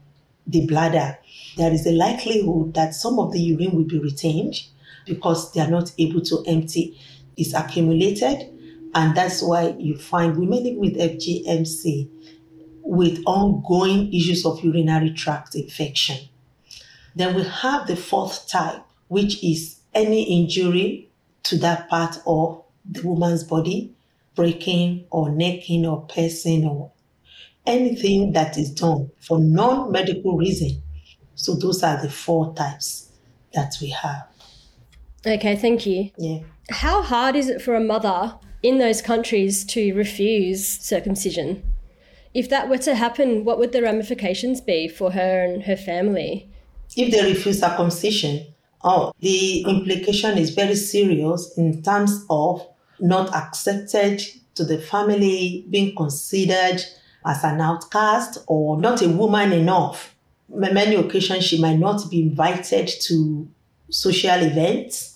the 0.48 0.66
bladder. 0.66 1.18
There 1.58 1.72
is 1.72 1.86
a 1.86 1.92
likelihood 1.92 2.74
that 2.74 2.96
some 2.96 3.20
of 3.20 3.32
the 3.32 3.40
urine 3.40 3.76
will 3.76 3.84
be 3.84 4.00
retained 4.00 4.62
because 5.06 5.52
they 5.54 5.62
are 5.62 5.70
not 5.70 5.92
able 5.98 6.22
to 6.22 6.44
empty. 6.48 7.00
It's 7.38 7.54
accumulated, 7.54 8.50
and 8.94 9.16
that's 9.16 9.42
why 9.42 9.76
you 9.78 9.98
find 9.98 10.38
women 10.38 10.78
with 10.78 10.98
FGMC 10.98 12.10
with 12.84 13.22
ongoing 13.26 14.14
issues 14.14 14.46
of 14.46 14.64
urinary 14.64 15.12
tract 15.12 15.56
infection. 15.56 16.18
Then 17.16 17.36
we 17.36 17.44
have 17.44 17.88
the 17.88 17.96
fourth 17.96 18.48
type, 18.48 18.82
which 19.08 19.44
is 19.44 19.80
any 19.94 20.24
injury 20.24 21.10
to 21.44 21.58
that 21.60 21.90
part 21.90 22.18
of 22.26 22.64
the 22.90 23.02
woman's 23.08 23.44
body, 23.44 23.94
breaking 24.36 25.06
or 25.12 25.30
necking 25.30 25.86
or 25.86 26.06
piercing 26.08 26.66
or 26.66 26.92
anything 27.66 28.34
that 28.34 28.58
is 28.58 28.72
done 28.72 29.12
for 29.20 29.40
non 29.40 29.92
medical 29.92 30.38
reason. 30.38 30.82
So 31.36 31.56
those 31.56 31.84
are 31.84 32.02
the 32.02 32.10
four 32.10 32.54
types 32.56 33.10
that 33.54 33.74
we 33.82 33.90
have. 33.90 34.28
Okay, 35.26 35.56
thank 35.56 35.86
you. 35.86 36.12
Yeah. 36.18 36.40
How 36.70 37.02
hard 37.02 37.36
is 37.36 37.50
it 37.50 37.62
for 37.62 37.76
a 37.76 37.80
mother 37.80 38.36
in 38.64 38.78
those 38.78 39.02
countries 39.02 39.66
to 39.66 39.94
refuse 39.94 40.68
circumcision? 40.68 41.64
If 42.34 42.50
that 42.50 42.70
were 42.70 42.78
to 42.80 42.96
happen, 42.96 43.44
what 43.44 43.60
would 43.60 43.72
the 43.72 43.82
ramifications 43.82 44.62
be 44.62 44.88
for 44.88 45.12
her 45.12 45.44
and 45.44 45.64
her 45.64 45.76
family? 45.76 46.50
If 46.96 47.12
they 47.12 47.24
refuse 47.24 47.60
circumcision, 47.60 48.48
oh, 48.84 49.14
the 49.20 49.62
implication 49.62 50.38
is 50.38 50.52
very 50.52 50.76
serious 50.76 51.58
in 51.58 51.84
terms 51.84 52.26
of 52.30 52.66
not 53.00 53.34
accepted 53.36 54.22
to 54.56 54.64
the 54.64 54.78
family, 54.80 55.66
being 55.70 55.96
considered 55.96 56.84
as 57.26 57.44
an 57.44 57.62
outcast 57.62 58.40
or 58.48 58.80
not 58.80 59.02
a 59.02 59.10
woman 59.10 59.52
enough. 59.52 60.16
Many 60.50 60.96
occasions 60.96 61.46
she 61.46 61.62
might 61.62 61.78
not 61.78 62.10
be 62.10 62.22
invited 62.22 62.90
to 63.04 63.48
social 63.90 64.42
events. 64.42 65.11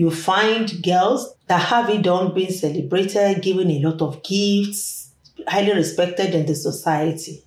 You 0.00 0.10
find 0.10 0.82
girls 0.82 1.34
that 1.46 1.60
have 1.60 1.90
it 1.90 2.00
done 2.00 2.32
being 2.32 2.50
celebrated, 2.50 3.42
given 3.42 3.70
a 3.70 3.80
lot 3.80 4.00
of 4.00 4.22
gifts, 4.22 5.10
highly 5.46 5.74
respected 5.74 6.34
in 6.34 6.46
the 6.46 6.54
society. 6.54 7.44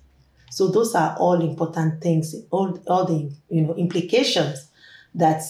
So 0.52 0.68
those 0.68 0.94
are 0.94 1.16
all 1.16 1.40
important 1.40 2.00
things, 2.00 2.32
all, 2.52 2.80
all 2.86 3.06
the 3.06 3.28
you 3.50 3.62
know 3.62 3.74
implications 3.74 4.70
that 5.16 5.42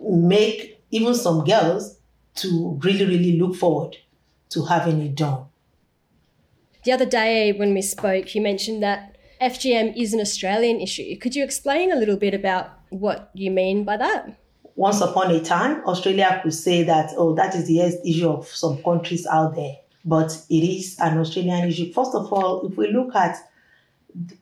make 0.00 0.80
even 0.92 1.16
some 1.16 1.42
girls 1.42 1.98
to 2.36 2.78
really, 2.84 3.06
really 3.06 3.40
look 3.40 3.56
forward 3.56 3.96
to 4.50 4.64
having 4.66 5.02
it 5.02 5.16
done. 5.16 5.46
The 6.84 6.92
other 6.92 7.06
day 7.06 7.50
when 7.50 7.74
we 7.74 7.82
spoke, 7.82 8.36
you 8.36 8.40
mentioned 8.40 8.84
that 8.84 9.16
FGM 9.40 10.00
is 10.00 10.14
an 10.14 10.20
Australian 10.20 10.80
issue. 10.80 11.16
Could 11.16 11.34
you 11.34 11.42
explain 11.42 11.90
a 11.90 11.96
little 11.96 12.16
bit 12.16 12.34
about 12.34 12.70
what 12.90 13.32
you 13.34 13.50
mean 13.50 13.82
by 13.82 13.96
that? 13.96 14.38
Once 14.76 15.00
upon 15.00 15.30
a 15.30 15.40
time, 15.40 15.82
Australia 15.86 16.40
could 16.42 16.54
say 16.54 16.82
that, 16.82 17.12
oh, 17.16 17.34
that 17.34 17.54
is 17.54 17.66
the 17.66 17.80
issue 17.80 18.28
of 18.28 18.46
some 18.48 18.82
countries 18.82 19.26
out 19.26 19.54
there, 19.54 19.76
but 20.04 20.32
it 20.48 20.64
is 20.64 20.96
an 21.00 21.18
Australian 21.18 21.68
issue. 21.68 21.92
First 21.92 22.14
of 22.14 22.32
all, 22.32 22.66
if 22.66 22.76
we 22.76 22.90
look 22.90 23.14
at 23.14 23.36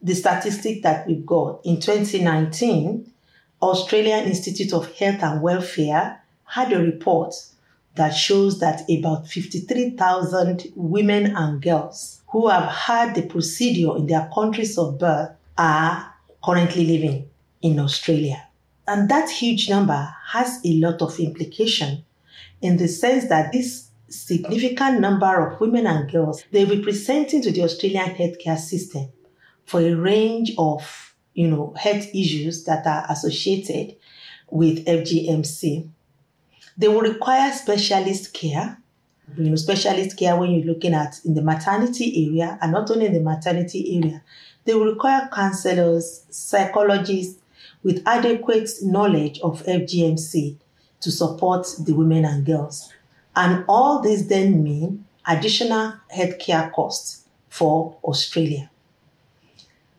the 0.02 0.14
statistic 0.14 0.82
that 0.82 1.06
we've 1.06 1.26
got 1.26 1.60
in 1.64 1.80
2019, 1.80 3.12
Australian 3.62 4.24
Institute 4.24 4.72
of 4.72 4.92
Health 4.94 5.22
and 5.22 5.42
Welfare 5.42 6.22
had 6.44 6.72
a 6.72 6.78
report 6.78 7.34
that 7.96 8.10
shows 8.10 8.60
that 8.60 8.82
about 8.88 9.26
53,000 9.26 10.72
women 10.76 11.36
and 11.36 11.60
girls 11.60 12.22
who 12.28 12.48
have 12.48 12.68
had 12.70 13.14
the 13.14 13.22
procedure 13.22 13.96
in 13.96 14.06
their 14.06 14.30
countries 14.32 14.78
of 14.78 14.98
birth 14.98 15.30
are 15.58 16.14
currently 16.42 16.86
living 16.86 17.28
in 17.62 17.78
Australia. 17.78 18.46
And 18.90 19.08
that 19.08 19.30
huge 19.30 19.70
number 19.70 20.12
has 20.32 20.58
a 20.64 20.72
lot 20.80 21.00
of 21.00 21.20
implication 21.20 22.04
in 22.60 22.76
the 22.76 22.88
sense 22.88 23.28
that 23.28 23.52
this 23.52 23.88
significant 24.08 24.98
number 24.98 25.46
of 25.46 25.60
women 25.60 25.86
and 25.86 26.10
girls, 26.10 26.42
they're 26.50 26.66
representing 26.66 27.40
to 27.42 27.52
the 27.52 27.62
Australian 27.62 28.16
healthcare 28.16 28.58
system 28.58 29.08
for 29.64 29.80
a 29.80 29.94
range 29.94 30.54
of, 30.58 31.14
you 31.34 31.46
know, 31.46 31.72
health 31.78 32.08
issues 32.12 32.64
that 32.64 32.84
are 32.84 33.06
associated 33.08 33.94
with 34.50 34.84
FGMC. 34.86 35.88
They 36.76 36.88
will 36.88 37.02
require 37.02 37.52
specialist 37.52 38.34
care, 38.34 38.76
you 39.36 39.50
know, 39.50 39.54
specialist 39.54 40.18
care 40.18 40.36
when 40.36 40.50
you're 40.50 40.74
looking 40.74 40.94
at 40.94 41.20
in 41.24 41.34
the 41.34 41.42
maternity 41.42 42.26
area 42.26 42.58
and 42.60 42.72
not 42.72 42.90
only 42.90 43.06
in 43.06 43.12
the 43.12 43.20
maternity 43.20 44.00
area. 44.02 44.24
They 44.64 44.74
will 44.74 44.86
require 44.86 45.28
counselors, 45.32 46.26
psychologists 46.28 47.39
with 47.82 48.02
adequate 48.06 48.70
knowledge 48.82 49.40
of 49.40 49.62
FGMC 49.64 50.56
to 51.00 51.10
support 51.10 51.66
the 51.78 51.92
women 51.92 52.24
and 52.24 52.44
girls. 52.44 52.92
And 53.34 53.64
all 53.68 54.02
this 54.02 54.22
then 54.22 54.62
mean 54.62 55.06
additional 55.26 55.94
healthcare 56.14 56.72
costs 56.72 57.26
for 57.48 57.96
Australia. 58.04 58.70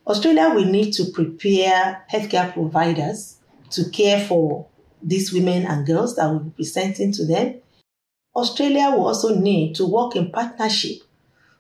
Australia 0.08 0.50
will 0.54 0.66
need 0.66 0.92
to 0.94 1.06
prepare 1.12 2.04
healthcare 2.12 2.52
providers 2.54 3.38
to 3.70 3.90
care 3.90 4.20
for 4.26 4.68
these 5.02 5.32
women 5.32 5.66
and 5.66 5.86
girls 5.86 6.16
that 6.16 6.28
will 6.28 6.40
be 6.40 6.50
presenting 6.52 7.12
to 7.14 7.26
them. 7.26 7.56
Australia 8.36 8.92
will 8.92 9.08
also 9.08 9.36
need 9.36 9.76
to 9.76 9.86
work 9.86 10.16
in 10.16 10.32
partnership 10.32 11.02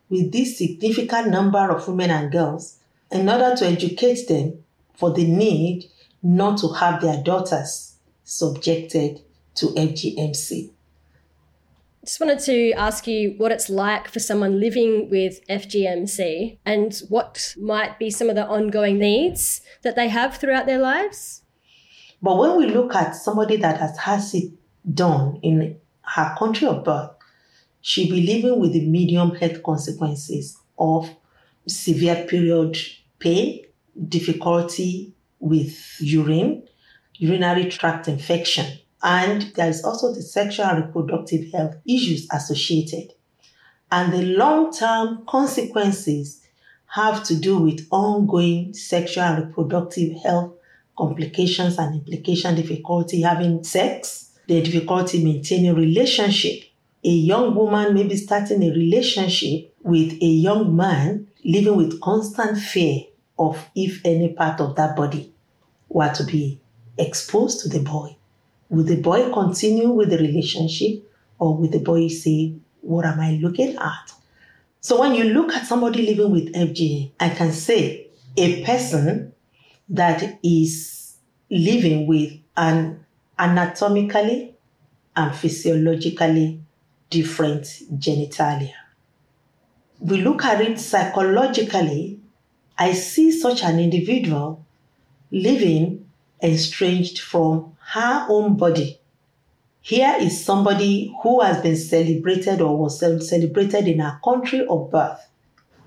with 0.09 0.31
this 0.31 0.57
significant 0.57 1.29
number 1.29 1.71
of 1.71 1.87
women 1.87 2.09
and 2.09 2.31
girls 2.31 2.77
in 3.11 3.29
order 3.29 3.55
to 3.55 3.65
educate 3.65 4.27
them 4.27 4.63
for 4.95 5.11
the 5.11 5.25
need 5.25 5.85
not 6.23 6.59
to 6.59 6.69
have 6.69 7.01
their 7.01 7.21
daughters 7.23 7.95
subjected 8.23 9.21
to 9.55 9.67
FGMC. 9.67 10.71
Just 12.03 12.19
wanted 12.19 12.39
to 12.39 12.71
ask 12.71 13.05
you 13.05 13.35
what 13.37 13.51
it's 13.51 13.69
like 13.69 14.07
for 14.07 14.19
someone 14.19 14.59
living 14.59 15.09
with 15.09 15.45
FGMC 15.47 16.57
and 16.65 16.99
what 17.09 17.53
might 17.59 17.99
be 17.99 18.09
some 18.09 18.27
of 18.27 18.35
the 18.35 18.47
ongoing 18.47 18.97
needs 18.97 19.61
that 19.83 19.95
they 19.95 20.07
have 20.07 20.37
throughout 20.37 20.65
their 20.65 20.79
lives. 20.79 21.43
But 22.21 22.37
when 22.37 22.57
we 22.57 22.65
look 22.67 22.95
at 22.95 23.15
somebody 23.15 23.57
that 23.57 23.79
has 23.79 23.97
had 23.97 24.23
it 24.33 24.51
done 24.95 25.39
in 25.43 25.77
her 26.01 26.35
country 26.39 26.67
of 26.67 26.83
birth, 26.83 27.11
she'll 27.81 28.09
be 28.09 28.25
living 28.25 28.59
with 28.59 28.73
the 28.73 28.85
medium 28.87 29.35
health 29.35 29.61
consequences 29.61 30.57
of 30.79 31.09
severe 31.67 32.25
period 32.27 32.77
pain, 33.19 33.63
difficulty 34.07 35.13
with 35.41 35.97
urine, 35.99 36.63
urinary 37.15 37.65
tract 37.69 38.07
infection, 38.07 38.65
and 39.03 39.51
there 39.55 39.69
is 39.69 39.83
also 39.83 40.13
the 40.13 40.21
sexual 40.21 40.65
and 40.65 40.85
reproductive 40.85 41.51
health 41.51 41.75
issues 41.87 42.27
associated. 42.31 43.13
And 43.91 44.13
the 44.13 44.21
long 44.21 44.71
term 44.71 45.25
consequences 45.27 46.41
have 46.87 47.23
to 47.23 47.35
do 47.35 47.57
with 47.57 47.87
ongoing 47.91 48.73
sexual 48.73 49.23
and 49.23 49.47
reproductive 49.47 50.21
health 50.21 50.53
complications 50.97 51.77
and 51.77 51.95
implication 51.95 52.55
difficulty 52.55 53.21
having 53.21 53.63
sex, 53.63 54.37
the 54.47 54.61
difficulty 54.61 55.23
maintaining 55.23 55.73
relationship. 55.73 56.63
A 57.03 57.09
young 57.09 57.55
woman 57.55 57.93
may 57.95 58.03
be 58.03 58.15
starting 58.15 58.63
a 58.63 58.69
relationship 58.69 59.73
with 59.81 60.13
a 60.21 60.25
young 60.25 60.75
man 60.75 61.27
living 61.43 61.75
with 61.75 61.99
constant 62.01 62.59
fear 62.59 63.01
of 63.39 63.57
if 63.75 64.01
any 64.05 64.33
part 64.33 64.61
of 64.61 64.75
that 64.75 64.95
body 64.95 65.30
were 65.93 66.11
to 66.13 66.23
be 66.23 66.59
exposed 66.97 67.61
to 67.61 67.69
the 67.69 67.79
boy. 67.79 68.15
Will 68.69 68.83
the 68.83 69.01
boy 69.01 69.31
continue 69.31 69.89
with 69.89 70.09
the 70.09 70.17
relationship 70.17 71.03
or 71.39 71.55
will 71.55 71.69
the 71.69 71.79
boy 71.79 72.07
say, 72.07 72.53
What 72.81 73.05
am 73.05 73.19
I 73.19 73.33
looking 73.41 73.75
at? 73.75 74.13
So 74.79 74.99
when 74.99 75.13
you 75.13 75.25
look 75.25 75.53
at 75.53 75.67
somebody 75.67 76.05
living 76.05 76.31
with 76.31 76.53
FGM, 76.53 77.11
I 77.19 77.29
can 77.29 77.51
say 77.51 78.07
a 78.37 78.63
person 78.63 79.33
that 79.89 80.39
is 80.43 81.15
living 81.49 82.07
with 82.07 82.33
an 82.55 83.05
anatomically 83.37 84.55
and 85.15 85.35
physiologically 85.35 86.61
different 87.09 87.63
genitalia. 87.95 88.73
We 89.99 90.17
look 90.17 90.45
at 90.45 90.61
it 90.61 90.79
psychologically, 90.79 92.19
I 92.77 92.93
see 92.93 93.31
such 93.31 93.63
an 93.63 93.79
individual 93.79 94.65
living 95.31 96.09
estranged 96.43 97.19
from 97.19 97.75
her 97.93 98.25
own 98.29 98.57
body. 98.57 98.99
Here 99.81 100.15
is 100.19 100.43
somebody 100.43 101.15
who 101.23 101.41
has 101.41 101.61
been 101.61 101.75
celebrated 101.75 102.61
or 102.61 102.77
was 102.77 102.99
celebrated 102.99 103.87
in 103.87 103.99
her 103.99 104.19
country 104.23 104.65
of 104.67 104.91
birth 104.91 105.27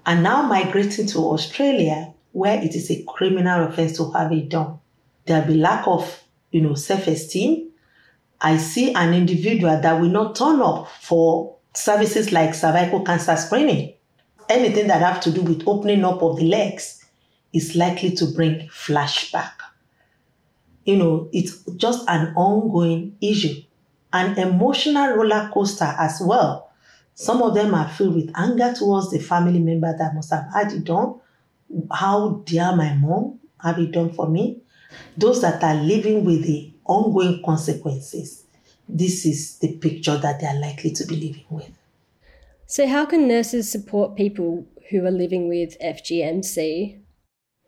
and 0.06 0.22
now 0.22 0.42
migrating 0.42 1.06
to 1.06 1.18
Australia 1.18 2.12
where 2.32 2.60
it 2.60 2.74
is 2.74 2.90
a 2.90 3.04
criminal 3.04 3.64
offense 3.64 3.96
to 3.96 4.10
have 4.12 4.32
it 4.32 4.48
done. 4.48 4.78
There'll 5.26 5.46
be 5.46 5.54
lack 5.54 5.86
of, 5.86 6.22
you 6.50 6.60
know, 6.60 6.74
self-esteem. 6.74 7.70
I 8.40 8.56
see 8.56 8.92
an 8.92 9.14
individual 9.14 9.80
that 9.80 10.00
will 10.00 10.10
not 10.10 10.34
turn 10.34 10.60
up 10.60 10.88
for 11.00 11.56
services 11.74 12.32
like 12.32 12.54
cervical 12.54 13.04
cancer 13.04 13.36
screening. 13.36 13.94
Anything 14.48 14.88
that 14.88 15.00
have 15.00 15.20
to 15.20 15.30
do 15.30 15.42
with 15.42 15.62
opening 15.66 16.04
up 16.04 16.20
of 16.22 16.36
the 16.36 16.46
legs 16.46 17.03
is 17.54 17.74
likely 17.74 18.10
to 18.10 18.26
bring 18.26 18.68
flashback 18.68 19.52
you 20.84 20.96
know, 20.96 21.28
it's 21.32 21.62
just 21.76 22.04
an 22.08 22.34
ongoing 22.36 23.16
issue. 23.20 23.62
An 24.12 24.38
emotional 24.38 25.14
roller 25.16 25.50
coaster 25.52 25.92
as 25.98 26.20
well. 26.24 26.70
Some 27.14 27.42
of 27.42 27.54
them 27.54 27.74
are 27.74 27.88
filled 27.88 28.14
with 28.14 28.30
anger 28.34 28.72
towards 28.76 29.10
the 29.10 29.18
family 29.18 29.60
member 29.60 29.96
that 29.96 30.14
must 30.14 30.30
have 30.30 30.48
had 30.52 30.72
it 30.72 30.84
done. 30.84 31.14
How 31.92 32.42
dare 32.44 32.76
my 32.76 32.94
mom 32.94 33.40
have 33.62 33.78
it 33.78 33.92
done 33.92 34.12
for 34.12 34.28
me? 34.28 34.60
Those 35.16 35.40
that 35.42 35.62
are 35.62 35.74
living 35.74 36.24
with 36.24 36.44
the 36.44 36.72
ongoing 36.84 37.42
consequences, 37.44 38.44
this 38.88 39.24
is 39.24 39.58
the 39.58 39.76
picture 39.76 40.18
that 40.18 40.40
they 40.40 40.46
are 40.46 40.60
likely 40.60 40.90
to 40.92 41.06
be 41.06 41.16
living 41.16 41.46
with. 41.50 41.70
So, 42.66 42.86
how 42.86 43.06
can 43.06 43.28
nurses 43.28 43.70
support 43.70 44.16
people 44.16 44.66
who 44.90 45.04
are 45.04 45.10
living 45.10 45.48
with 45.48 45.78
FGMC? 45.80 47.03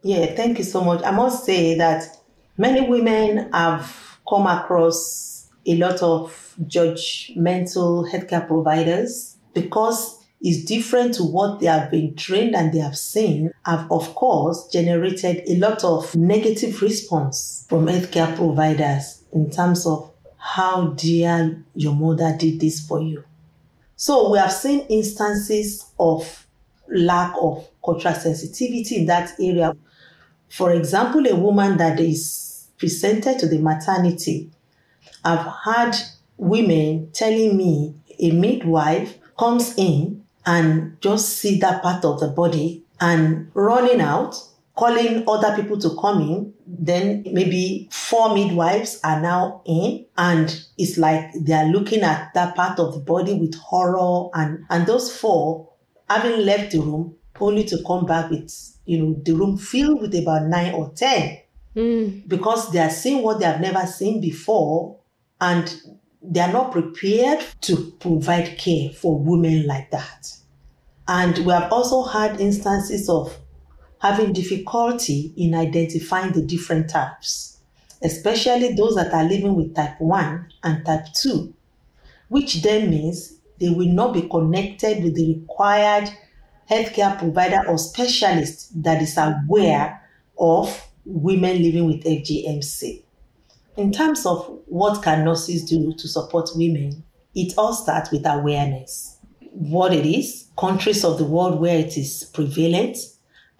Yeah, 0.07 0.27
thank 0.35 0.59
you 0.59 0.65
so 0.65 0.85
much. 0.85 1.03
I 1.05 1.11
must 1.11 1.45
say 1.45 1.77
that 1.77 2.17
Many 2.59 2.89
women 2.89 3.51
have 3.53 4.19
come 4.27 4.47
across 4.47 5.49
a 5.67 5.77
lot 5.77 6.03
of 6.03 6.55
judgmental 6.67 8.11
healthcare 8.11 8.47
providers 8.47 9.37
because 9.53 10.25
it's 10.41 10.65
different 10.65 11.15
to 11.15 11.23
what 11.23 11.61
they 11.61 11.67
have 11.67 11.91
been 11.91 12.15
trained 12.15 12.55
and 12.55 12.73
they 12.73 12.79
have 12.79 12.97
seen, 12.97 13.51
have 13.67 13.87
of 13.93 14.15
course 14.15 14.69
generated 14.73 15.43
a 15.49 15.57
lot 15.57 15.85
of 15.85 16.15
negative 16.17 16.81
response 16.81 17.67
from 17.69 17.87
healthcare 17.87 18.35
providers 18.35 19.23
in 19.35 19.51
terms 19.51 19.87
of 19.87 20.11
how 20.39 20.89
dear 20.97 21.63
your 21.75 21.95
mother 21.95 22.35
did 22.39 22.59
this 22.59 22.81
for 22.81 23.03
you. 23.03 23.23
So 23.97 24.31
we 24.31 24.39
have 24.39 24.53
seen 24.53 24.87
instances 24.89 25.91
of 25.99 26.47
lack 26.89 27.35
of 27.39 27.69
cultural 27.85 28.15
sensitivity 28.15 28.97
in 28.97 29.07
that 29.07 29.33
area. 29.39 29.75
For 30.49 30.73
example, 30.73 31.27
a 31.27 31.37
woman 31.37 31.77
that 31.79 32.01
is 32.01 32.69
presented 32.79 33.39
to 33.41 33.49
the 33.49 33.59
maternity, 33.59 34.51
I've 35.25 35.47
had 35.65 35.97
women 36.37 37.11
telling 37.13 37.57
me 37.57 37.95
a 38.19 38.31
midwife 38.31 39.19
comes 39.39 39.75
in 39.77 40.25
and 40.45 41.01
just 41.01 41.39
see 41.39 41.59
that 41.59 41.83
part 41.83 42.05
of 42.05 42.21
the 42.21 42.29
body 42.29 42.85
and 43.01 43.51
running 43.55 44.01
out, 44.01 44.37
calling 44.77 45.25
other 45.29 45.55
people 45.57 45.79
to 45.79 45.97
come 46.01 46.23
in. 46.23 46.55
Then 46.67 47.25
maybe 47.33 47.89
four 47.91 48.35
midwives 48.35 49.01
are 49.03 49.21
now 49.21 49.63
in 49.65 50.07
and 50.17 50.65
it's 50.79 50.97
like 50.97 51.33
they 51.41 51.53
are 51.53 51.67
looking 51.67 52.03
at 52.03 52.33
that 52.35 52.55
part 52.55 52.79
of 52.79 52.95
the 52.95 53.01
body 53.01 53.35
with 53.35 53.55
horror 53.55 54.31
and, 54.35 54.65
and 54.71 54.87
those 54.87 55.15
four 55.17 55.69
having 56.09 56.45
left 56.45 56.73
the 56.73 56.79
room 56.79 57.16
only 57.41 57.65
to 57.65 57.83
come 57.87 58.07
back 58.07 58.31
with, 58.31 58.53
you 58.85 58.99
know, 58.99 59.21
the 59.23 59.33
room 59.33 59.57
filled 59.57 60.01
with 60.01 60.15
about 60.15 60.47
nine 60.47 60.75
or 60.75 60.91
10 60.91 61.39
mm. 61.75 62.29
because 62.29 62.71
they 62.73 62.79
are 62.79 62.91
seeing 62.91 63.23
what 63.23 63.39
they 63.39 63.45
have 63.45 63.61
never 63.61 63.87
seen 63.87 64.21
before 64.21 64.99
and 65.41 65.81
they 66.23 66.41
are 66.41 66.53
not 66.53 66.73
prepared 66.73 67.45
to 67.61 67.93
provide 68.01 68.59
care 68.59 68.91
for 68.91 69.19
women 69.19 69.67
like 69.67 69.91
that. 69.91 70.29
And 71.09 71.39
we 71.39 71.53
have 71.53 71.73
also 71.73 72.03
had 72.03 72.41
instances 72.41 73.09
of 73.09 73.37
having 74.01 74.33
difficulty 74.33 75.33
in 75.37 75.55
identifying 75.55 76.33
the 76.33 76.43
different 76.43 76.91
types, 76.91 77.61
especially 78.03 78.75
those 78.75 78.97
that 78.97 79.13
are 79.13 79.25
living 79.25 79.55
with 79.55 79.75
type 79.75 80.01
1 80.01 80.49
and 80.65 80.85
type 80.85 81.07
2, 81.15 81.55
which 82.29 82.63
then 82.63 82.91
means 82.91 83.39
they 83.59 83.71
will 83.71 83.89
not 83.89 84.13
be 84.13 84.23
connected 84.23 85.03
with 85.03 85.15
the 85.15 85.35
required 85.35 86.11
healthcare 86.71 87.19
provider 87.19 87.63
or 87.69 87.79
specialist 87.79 88.83
that 88.83 89.01
is 89.03 89.17
aware 89.17 90.03
of 90.39 90.89
women 91.05 91.63
living 91.63 91.87
with 91.87 92.05
FGMC. 92.05 93.03
In 93.77 93.93
terms 93.93 94.27
of 94.27 94.61
what 94.67 95.03
can 95.03 95.25
nurses 95.25 95.65
do 95.65 95.93
to 95.95 96.09
support 96.09 96.51
women, 96.55 97.05
it 97.35 97.55
all 97.59 97.75
starts 97.75 98.11
with 98.11 98.27
awareness. 98.27 99.19
What 99.51 99.93
it 99.93 100.07
is, 100.07 100.49
countries 100.59 101.05
of 101.05 101.19
the 101.19 101.25
world 101.25 101.61
where 101.61 101.79
it 101.79 101.97
is 101.97 102.31
prevalent, 102.33 102.97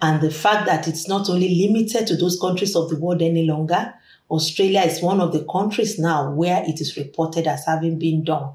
And 0.01 0.21
the 0.21 0.31
fact 0.31 0.67
that 0.67 0.87
it's 0.87 1.09
not 1.09 1.29
only 1.31 1.55
limited 1.67 2.07
to 2.09 2.17
those 2.17 2.39
countries 2.39 2.77
of 2.77 2.91
the 2.91 2.99
world 2.99 3.23
any 3.23 3.47
longer, 3.47 3.95
Australia 4.31 4.81
is 4.81 5.01
one 5.01 5.21
of 5.21 5.33
the 5.33 5.47
countries 5.51 5.99
now 5.99 6.31
where 6.33 6.63
it 6.67 6.81
is 6.81 6.97
reported 6.97 7.47
as 7.47 7.65
having 7.65 7.99
been 7.99 8.25
done. 8.25 8.51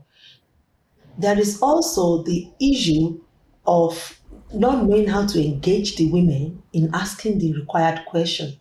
There 1.18 1.40
is 1.40 1.62
also 1.62 2.24
the 2.24 2.48
issue 2.62 3.20
of 3.66 4.20
not 4.54 4.86
knowing 4.86 5.08
how 5.08 5.26
to 5.26 5.44
engage 5.44 5.96
the 5.96 6.12
women 6.12 6.62
in 6.74 6.90
asking 6.94 7.40
the 7.40 7.54
required 7.54 8.06
questions. 8.06 8.58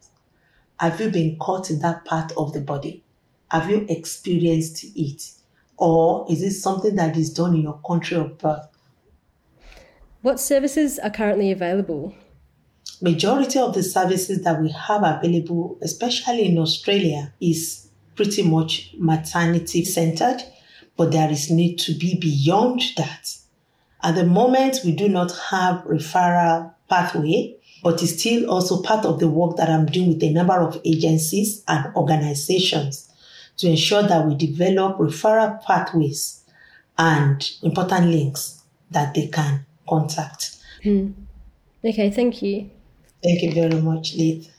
Have 0.78 1.00
you 1.00 1.10
been 1.10 1.36
caught 1.38 1.70
in 1.70 1.80
that 1.80 2.04
part 2.04 2.32
of 2.36 2.52
the 2.52 2.60
body? 2.60 3.02
Have 3.50 3.68
you 3.68 3.86
experienced 3.88 4.84
it? 4.94 5.32
Or 5.76 6.26
is 6.30 6.42
it 6.42 6.52
something 6.52 6.94
that 6.96 7.16
is 7.16 7.32
done 7.32 7.54
in 7.54 7.62
your 7.62 7.80
country 7.86 8.16
of 8.16 8.38
birth? 8.38 8.66
What 10.22 10.38
services 10.38 10.98
are 10.98 11.10
currently 11.10 11.50
available? 11.50 12.14
Majority 13.02 13.58
of 13.58 13.74
the 13.74 13.82
services 13.82 14.42
that 14.42 14.60
we 14.60 14.70
have 14.70 15.02
available, 15.02 15.78
especially 15.82 16.46
in 16.46 16.58
Australia, 16.58 17.32
is 17.40 17.88
pretty 18.14 18.42
much 18.42 18.94
maternity 18.98 19.84
centered, 19.84 20.42
but 20.96 21.10
there 21.10 21.30
is 21.30 21.50
need 21.50 21.78
to 21.78 21.94
be 21.94 22.18
beyond 22.18 22.82
that. 22.98 23.34
At 24.02 24.14
the 24.14 24.24
moment, 24.24 24.80
we 24.84 24.92
do 24.92 25.08
not 25.08 25.30
have 25.50 25.84
referral 25.84 26.72
pathway, 26.88 27.56
but 27.82 28.02
it's 28.02 28.18
still 28.18 28.50
also 28.50 28.82
part 28.82 29.04
of 29.04 29.20
the 29.20 29.28
work 29.28 29.56
that 29.56 29.68
I'm 29.68 29.86
doing 29.86 30.08
with 30.14 30.22
a 30.22 30.30
number 30.30 30.54
of 30.54 30.80
agencies 30.84 31.62
and 31.68 31.94
organizations 31.94 33.10
to 33.58 33.68
ensure 33.68 34.02
that 34.02 34.26
we 34.26 34.34
develop 34.34 34.98
referral 34.98 35.62
pathways 35.62 36.42
and 36.98 37.50
important 37.62 38.06
links 38.06 38.62
that 38.90 39.14
they 39.14 39.26
can 39.28 39.64
contact. 39.88 40.56
Hmm. 40.82 41.10
Okay, 41.84 42.10
thank 42.10 42.42
you. 42.42 42.70
Thank 43.22 43.42
you 43.42 43.52
very 43.52 43.80
much, 43.80 44.14
Leith. 44.14 44.50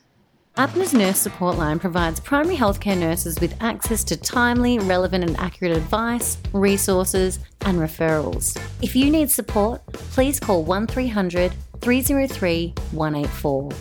APNA's 0.61 0.93
Nurse 0.93 1.17
Support 1.17 1.57
Line 1.57 1.79
provides 1.79 2.19
primary 2.19 2.55
healthcare 2.55 2.95
nurses 2.95 3.39
with 3.39 3.59
access 3.63 4.03
to 4.03 4.15
timely, 4.15 4.77
relevant, 4.77 5.23
and 5.23 5.35
accurate 5.37 5.75
advice, 5.75 6.37
resources, 6.53 7.39
and 7.61 7.79
referrals. 7.79 8.55
If 8.79 8.95
you 8.95 9.09
need 9.09 9.31
support, 9.31 9.83
please 9.87 10.39
call 10.39 10.63
1300 10.63 11.51
303 11.81 12.75
184. 12.91 13.71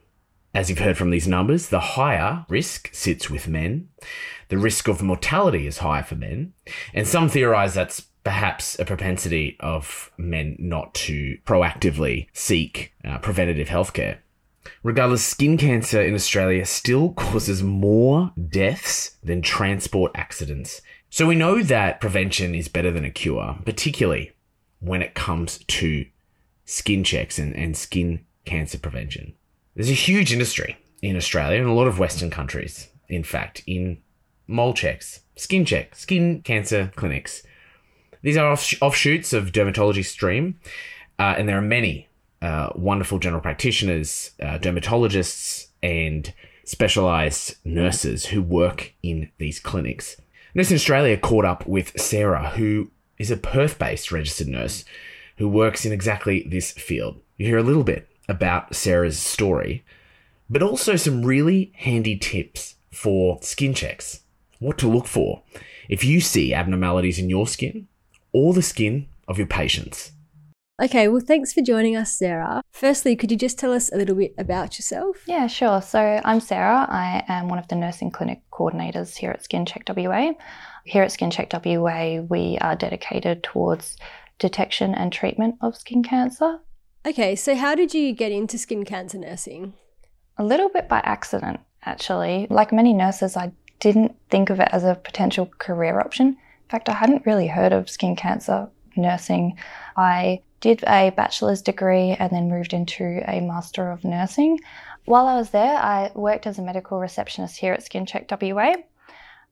As 0.55 0.71
you've 0.71 0.79
heard 0.79 0.97
from 0.97 1.11
these 1.11 1.27
numbers, 1.27 1.69
the 1.69 1.81
higher 1.81 2.47
risk 2.49 2.89
sits 2.93 3.29
with 3.29 3.49
men. 3.49 3.89
The 4.51 4.59
risk 4.59 4.87
of 4.87 5.03
mortality 5.03 5.67
is 5.67 5.79
higher 5.79 6.05
for 6.05 6.15
men. 6.15 6.53
And 6.93 7.09
some 7.09 7.29
theorize 7.29 7.75
that's 7.75 8.07
perhaps 8.25 8.79
a 8.79 8.85
propensity 8.85 9.57
of 9.61 10.11
men 10.17 10.57
not 10.59 10.95
to 10.95 11.39
proactively 11.45 12.27
seek 12.33 12.93
uh, 13.05 13.19
preventative 13.19 13.69
healthcare. 13.69 14.19
Regardless, 14.83 15.25
skin 15.25 15.59
cancer 15.59 16.03
in 16.03 16.15
Australia 16.15 16.65
still 16.65 17.13
causes 17.13 17.63
more 17.63 18.33
deaths 18.49 19.17
than 19.23 19.43
transport 19.43 20.11
accidents. 20.15 20.81
So 21.11 21.27
we 21.27 21.35
know 21.35 21.63
that 21.63 22.01
prevention 22.01 22.55
is 22.55 22.69
better 22.69 22.91
than 22.91 23.05
a 23.05 23.11
cure, 23.11 23.59
particularly 23.65 24.33
when 24.81 25.03
it 25.03 25.15
comes 25.15 25.59
to 25.59 26.07
skin 26.65 27.05
checks 27.05 27.39
and, 27.39 27.55
and 27.55 27.77
skin 27.77 28.25
cancer 28.47 28.79
prevention. 28.79 29.35
There's 29.75 29.91
a 29.91 29.95
huge 29.95 30.33
industry 30.33 30.77
in 31.03 31.17
Australia 31.17 31.61
and 31.61 31.69
a 31.69 31.75
lot 31.75 31.87
of 31.87 31.99
Western 31.99 32.31
countries, 32.31 32.89
in 33.09 33.23
fact, 33.23 33.63
in 33.67 33.99
mole 34.47 34.75
checks, 34.75 35.21
skin 35.37 35.65
check, 35.65 35.95
skin 35.95 36.43
cancer 36.43 36.91
clinics. 36.97 37.43
These 38.25 38.39
are 38.39 38.51
off- 38.51 38.83
offshoots 38.83 39.35
of 39.35 39.53
dermatology 39.53 40.03
stream, 40.03 40.59
uh, 41.19 41.35
and 41.37 41.47
there 41.47 41.59
are 41.59 41.63
many 41.63 42.09
uh, 42.41 42.71
wonderful 42.75 43.19
general 43.19 43.43
practitioners, 43.43 44.31
uh, 44.41 44.59
dermatologists, 44.59 45.67
and 45.83 46.33
specialized 46.65 47.57
nurses 47.67 48.27
who 48.27 48.41
work 48.41 48.95
in 49.03 49.31
these 49.37 49.61
clinics. 49.61 50.17
Nursing 50.55 50.77
Australia 50.77 51.19
caught 51.19 51.45
up 51.45 51.67
with 51.67 52.01
Sarah, 52.01 52.49
who 52.57 52.91
is 53.19 53.31
a 53.31 53.37
Perth 53.37 53.79
based 53.79 54.11
registered 54.11 54.49
nurse 54.49 54.87
who 55.37 55.47
works 55.47 55.85
in 55.85 55.93
exactly 55.93 56.47
this 56.49 56.73
field. 56.73 57.21
You 57.37 57.45
hear 57.47 57.59
a 57.59 57.63
little 57.63 57.85
bit 57.85 58.09
about 58.27 58.75
Sarah's 58.75 59.19
story, 59.19 59.85
but 60.49 60.63
also 60.63 60.97
some 60.97 61.27
really 61.27 61.73
handy 61.77 62.17
tips 62.17 62.77
for 62.91 63.39
skin 63.43 63.75
checks. 63.75 64.21
What 64.61 64.79
to 64.79 64.89
look 64.89 65.07
for 65.07 65.43
if 65.91 66.05
you 66.05 66.23
see 66.23 66.55
abnormalities 66.55 67.19
in 67.19 67.29
your 67.29 67.47
skin 67.47 67.87
or 68.35 68.53
the 68.53 68.61
skin 68.61 69.09
of 69.27 69.39
your 69.39 69.47
patients. 69.47 70.13
Okay, 70.83 71.07
well, 71.07 71.23
thanks 71.25 71.53
for 71.53 71.63
joining 71.63 71.95
us, 71.95 72.19
Sarah. 72.19 72.61
Firstly, 72.73 73.15
could 73.15 73.31
you 73.31 73.37
just 73.37 73.61
tell 73.61 73.73
us 73.73 73.93
a 73.93 73.97
little 73.97 74.17
bit 74.17 74.35
about 74.37 74.77
yourself? 74.77 75.19
Yeah, 75.25 75.47
sure. 75.47 75.81
So 75.81 76.21
I'm 76.25 76.41
Sarah. 76.41 76.87
I 76.91 77.23
am 77.29 77.49
one 77.49 77.61
of 77.61 77.69
the 77.69 77.77
nursing 77.77 78.11
clinic 78.11 78.43
coordinators 78.51 79.17
here 79.17 79.31
at 79.31 79.45
Skin 79.45 79.65
Check 79.65 79.85
WA. 79.89 80.33
Here 80.85 81.05
at 81.05 81.13
Skin 81.13 81.31
Check 81.31 81.53
WA, 81.53 82.23
we 82.29 82.59
are 82.61 82.75
dedicated 82.75 83.45
towards 83.45 83.97
detection 84.41 84.97
and 84.97 85.13
treatment 85.13 85.55
of 85.61 85.77
skin 85.77 86.03
cancer. 86.03 86.59
Okay, 87.07 87.37
so 87.37 87.55
how 87.55 87.77
did 87.77 87.95
you 87.95 88.13
get 88.13 88.33
into 88.33 88.59
skin 88.59 88.85
cancer 88.85 89.19
nursing? 89.19 89.75
A 90.39 90.45
little 90.45 90.71
bit 90.71 90.89
by 90.89 90.99
accident, 91.05 91.61
actually. 91.85 92.49
Like 92.51 92.73
many 92.73 92.93
nurses, 92.93 93.37
I 93.37 93.53
didn't 93.79 94.17
think 94.29 94.51
of 94.51 94.59
it 94.59 94.69
as 94.73 94.83
a 94.83 94.97
potential 94.97 95.47
career 95.59 96.01
option. 96.01 96.37
Fact, 96.75 96.89
I 96.89 96.95
hadn't 96.95 97.25
really 97.25 97.47
heard 97.47 97.73
of 97.73 97.89
skin 97.89 98.17
cancer 98.17 98.69
nursing. 98.97 99.57
I 99.97 100.41
did 100.59 100.83
a 100.89 101.11
bachelor's 101.11 101.63
degree 101.63 102.17
and 102.19 102.33
then 102.33 102.49
moved 102.49 102.73
into 102.73 103.23
a 103.29 103.41
master 103.41 103.93
of 103.93 104.03
nursing. 104.03 104.59
While 105.05 105.29
I 105.29 105.37
was 105.37 105.51
there, 105.51 105.77
I 105.77 106.11
worked 106.17 106.49
as 106.49 106.59
a 106.59 106.63
medical 106.63 106.99
receptionist 106.99 107.59
here 107.59 107.75
at 107.75 107.85
Skin 107.85 108.07
Check 108.07 108.29
WA. 108.29 108.75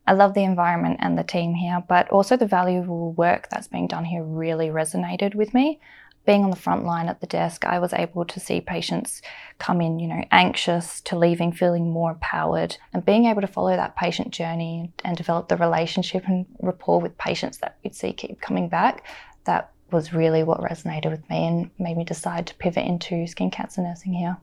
I 0.05 0.13
love 0.15 0.35
the 0.35 0.43
environment 0.43 0.97
and 0.99 1.17
the 1.17 1.23
team 1.23 1.55
here, 1.55 1.85
but 1.89 2.09
also 2.09 2.37
the 2.37 2.45
valuable 2.45 3.13
work 3.13 3.47
that's 3.53 3.69
being 3.69 3.87
done 3.87 4.05
here 4.05 4.25
really 4.25 4.71
resonated 4.71 5.37
with 5.37 5.55
me. 5.55 5.79
Being 6.25 6.45
on 6.45 6.51
the 6.51 6.57
front 6.57 6.85
line 6.85 7.09
at 7.09 7.21
the 7.21 7.27
desk, 7.27 7.65
I 7.65 7.81
was 7.81 7.93
able 7.93 8.25
to 8.25 8.39
see 8.39 8.61
patients 8.61 9.23
come 9.59 9.81
in, 9.81 9.99
you 9.99 10.07
know, 10.07 10.25
anxious 10.31 11.01
to 11.03 11.19
leaving 11.19 11.53
feeling 11.53 11.91
more 11.91 12.13
empowered 12.13 12.77
and 12.93 13.05
being 13.05 13.27
able 13.27 13.41
to 13.41 13.49
follow 13.49 13.75
that 13.75 13.97
patient 13.97 14.31
journey 14.31 14.93
and 15.05 15.17
develop 15.17 15.49
the 15.49 15.57
relationship 15.57 16.29
and 16.29 16.47
rapport 16.61 17.01
with 17.01 17.19
patients 17.19 17.59
that 17.59 17.77
we'd 17.83 17.97
see 17.97 18.13
keep 18.13 18.41
coming 18.41 18.69
back. 18.69 19.05
That 19.45 19.73
was 19.91 20.13
really 20.13 20.45
what 20.45 20.61
resonated 20.61 21.11
with 21.11 21.29
me 21.29 21.47
and 21.47 21.71
made 21.79 21.97
me 21.97 22.05
decide 22.05 22.47
to 22.47 22.55
pivot 22.55 22.87
into 22.87 23.27
skin 23.27 23.51
cancer 23.51 23.83
nursing 23.83 24.15
here. 24.15 24.39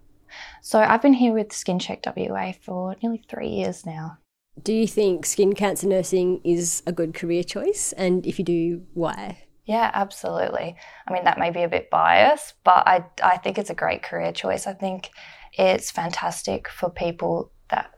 So 0.61 0.79
I've 0.79 1.01
been 1.01 1.13
here 1.13 1.33
with 1.33 1.53
Skin 1.53 1.79
Check 1.79 2.03
WA 2.05 2.51
for 2.51 2.95
nearly 3.01 3.23
three 3.27 3.47
years 3.47 3.85
now. 3.85 4.17
Do 4.61 4.73
you 4.73 4.87
think 4.87 5.25
skin 5.25 5.53
cancer 5.53 5.87
nursing 5.87 6.41
is 6.43 6.83
a 6.85 6.91
good 6.91 7.13
career 7.13 7.43
choice? 7.43 7.93
And 7.93 8.25
if 8.25 8.37
you 8.37 8.45
do, 8.45 8.83
why? 8.93 9.43
Yeah, 9.69 9.91
absolutely. 9.93 10.75
I 11.07 11.13
mean, 11.13 11.25
that 11.25 11.37
may 11.37 11.51
be 11.51 11.61
a 11.61 11.69
bit 11.69 11.91
biased, 11.91 12.55
but 12.63 12.87
I, 12.87 13.05
I 13.21 13.37
think 13.37 13.59
it's 13.59 13.69
a 13.69 13.75
great 13.75 14.01
career 14.01 14.31
choice. 14.31 14.65
I 14.65 14.73
think 14.73 15.11
it's 15.53 15.91
fantastic 15.91 16.67
for 16.67 16.89
people 16.89 17.51
that 17.69 17.91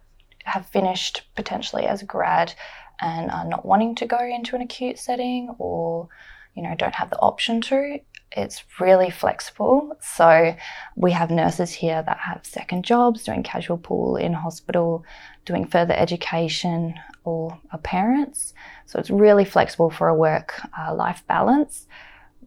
have 0.43 0.65
finished 0.65 1.21
potentially 1.33 1.85
as 1.85 2.01
a 2.01 2.05
grad 2.05 2.53
and 2.99 3.31
are 3.31 3.45
not 3.45 3.65
wanting 3.65 3.95
to 3.95 4.05
go 4.05 4.19
into 4.19 4.53
an 4.53 4.61
acute 4.61 4.99
setting 4.99 5.55
or 5.59 6.09
you 6.55 6.63
know, 6.63 6.75
don't 6.75 6.95
have 6.95 7.09
the 7.09 7.19
option 7.19 7.61
to. 7.61 7.99
It's 8.31 8.63
really 8.79 9.09
flexible. 9.09 9.97
So 10.01 10.55
we 10.95 11.11
have 11.11 11.31
nurses 11.31 11.71
here 11.71 12.01
that 12.05 12.17
have 12.17 12.45
second 12.45 12.85
jobs, 12.85 13.23
doing 13.23 13.43
casual 13.43 13.77
pool 13.77 14.15
in 14.15 14.33
hospital, 14.33 15.03
doing 15.45 15.65
further 15.65 15.93
education, 15.93 16.95
or 17.23 17.59
are 17.71 17.79
parents. 17.79 18.53
So 18.85 18.99
it's 18.99 19.09
really 19.09 19.45
flexible 19.45 19.89
for 19.89 20.07
a 20.07 20.15
work 20.15 20.53
uh, 20.77 20.93
life 20.93 21.23
balance. 21.27 21.87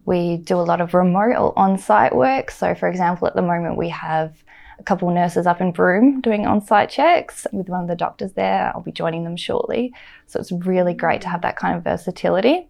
We 0.05 0.37
do 0.37 0.55
a 0.55 0.61
lot 0.61 0.81
of 0.81 0.93
remote 0.93 1.35
or 1.35 1.57
on 1.57 1.77
site 1.77 2.15
work. 2.15 2.51
So, 2.51 2.75
for 2.75 2.87
example, 2.87 3.27
at 3.27 3.35
the 3.35 3.41
moment 3.41 3.77
we 3.77 3.89
have 3.89 4.43
a 4.77 4.83
couple 4.83 5.09
nurses 5.09 5.47
up 5.47 5.61
in 5.61 5.71
Broome 5.71 6.21
doing 6.21 6.45
on 6.45 6.61
site 6.61 6.89
checks 6.89 7.47
with 7.51 7.69
one 7.69 7.81
of 7.81 7.87
the 7.87 7.95
doctors 7.95 8.33
there. 8.33 8.71
I'll 8.73 8.81
be 8.81 8.91
joining 8.91 9.23
them 9.23 9.37
shortly. 9.37 9.93
So, 10.27 10.39
it's 10.39 10.51
really 10.51 10.93
great 10.93 11.21
to 11.21 11.29
have 11.29 11.41
that 11.41 11.57
kind 11.57 11.75
of 11.75 11.83
versatility 11.83 12.67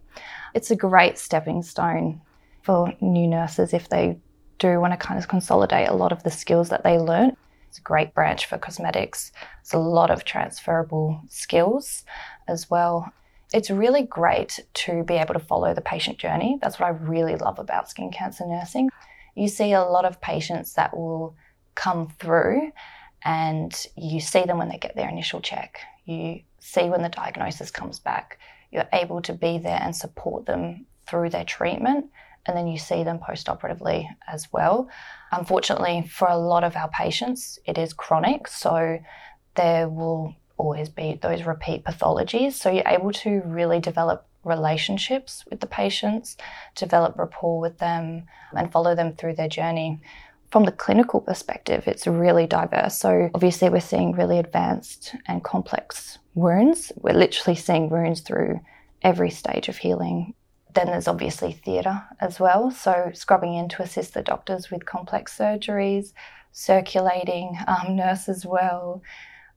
it's 0.54 0.70
a 0.70 0.76
great 0.76 1.18
stepping 1.18 1.62
stone 1.62 2.20
for 2.62 2.92
new 3.00 3.26
nurses 3.26 3.72
if 3.72 3.88
they 3.88 4.18
do 4.58 4.80
want 4.80 4.92
to 4.92 4.96
kind 4.96 5.18
of 5.18 5.28
consolidate 5.28 5.88
a 5.88 5.94
lot 5.94 6.12
of 6.12 6.22
the 6.22 6.30
skills 6.30 6.68
that 6.70 6.82
they 6.82 6.98
learn. 6.98 7.36
It's 7.68 7.78
a 7.78 7.82
great 7.82 8.14
branch 8.14 8.46
for 8.46 8.58
cosmetics. 8.58 9.32
It's 9.60 9.74
a 9.74 9.78
lot 9.78 10.10
of 10.10 10.24
transferable 10.24 11.20
skills 11.28 12.04
as 12.48 12.70
well. 12.70 13.12
It's 13.52 13.70
really 13.70 14.02
great 14.02 14.60
to 14.74 15.04
be 15.04 15.14
able 15.14 15.34
to 15.34 15.40
follow 15.40 15.74
the 15.74 15.80
patient 15.80 16.18
journey. 16.18 16.58
That's 16.60 16.80
what 16.80 16.86
I 16.86 16.90
really 16.90 17.36
love 17.36 17.58
about 17.58 17.90
skin 17.90 18.10
cancer 18.10 18.46
nursing. 18.46 18.88
You 19.34 19.48
see 19.48 19.72
a 19.72 19.82
lot 19.82 20.04
of 20.04 20.20
patients 20.20 20.74
that 20.74 20.96
will 20.96 21.36
come 21.74 22.08
through 22.18 22.72
and 23.24 23.86
you 23.96 24.20
see 24.20 24.44
them 24.44 24.58
when 24.58 24.68
they 24.68 24.78
get 24.78 24.96
their 24.96 25.08
initial 25.08 25.40
check. 25.40 25.80
You 26.04 26.40
see 26.60 26.88
when 26.88 27.02
the 27.02 27.08
diagnosis 27.08 27.70
comes 27.70 27.98
back. 27.98 28.38
You're 28.76 28.88
able 28.92 29.22
to 29.22 29.32
be 29.32 29.58
there 29.58 29.80
and 29.82 29.96
support 29.96 30.46
them 30.46 30.86
through 31.06 31.30
their 31.30 31.44
treatment 31.44 32.10
and 32.46 32.56
then 32.56 32.68
you 32.68 32.78
see 32.78 33.02
them 33.02 33.18
post-operatively 33.18 34.08
as 34.28 34.52
well. 34.52 34.88
Unfortunately, 35.32 36.08
for 36.08 36.28
a 36.28 36.38
lot 36.38 36.62
of 36.62 36.76
our 36.76 36.88
patients, 36.88 37.58
it 37.64 37.76
is 37.76 37.92
chronic, 37.92 38.46
so 38.46 38.98
there 39.54 39.88
will 39.88 40.34
always 40.56 40.88
be 40.88 41.18
those 41.20 41.42
repeat 41.42 41.84
pathologies. 41.84 42.52
So 42.52 42.70
you're 42.70 42.86
able 42.86 43.12
to 43.12 43.42
really 43.44 43.80
develop 43.80 44.26
relationships 44.44 45.44
with 45.50 45.60
the 45.60 45.66
patients, 45.66 46.36
develop 46.76 47.18
rapport 47.18 47.58
with 47.60 47.78
them, 47.78 48.26
and 48.56 48.70
follow 48.70 48.94
them 48.94 49.14
through 49.14 49.34
their 49.34 49.48
journey. 49.48 50.00
From 50.56 50.64
the 50.64 50.72
clinical 50.72 51.20
perspective, 51.20 51.86
it's 51.86 52.06
really 52.06 52.46
diverse. 52.46 52.96
So, 52.96 53.28
obviously, 53.34 53.68
we're 53.68 53.80
seeing 53.80 54.12
really 54.12 54.38
advanced 54.38 55.14
and 55.26 55.44
complex 55.44 56.16
wounds. 56.34 56.92
We're 56.96 57.12
literally 57.12 57.56
seeing 57.56 57.90
wounds 57.90 58.20
through 58.20 58.60
every 59.02 59.28
stage 59.28 59.68
of 59.68 59.76
healing. 59.76 60.32
Then 60.74 60.86
there's 60.86 61.08
obviously 61.08 61.52
theatre 61.52 62.02
as 62.20 62.40
well. 62.40 62.70
So, 62.70 63.10
scrubbing 63.12 63.52
in 63.52 63.68
to 63.68 63.82
assist 63.82 64.14
the 64.14 64.22
doctors 64.22 64.70
with 64.70 64.86
complex 64.86 65.36
surgeries, 65.36 66.14
circulating 66.52 67.58
um, 67.66 67.94
nurse 67.94 68.26
as 68.26 68.46
well. 68.46 69.02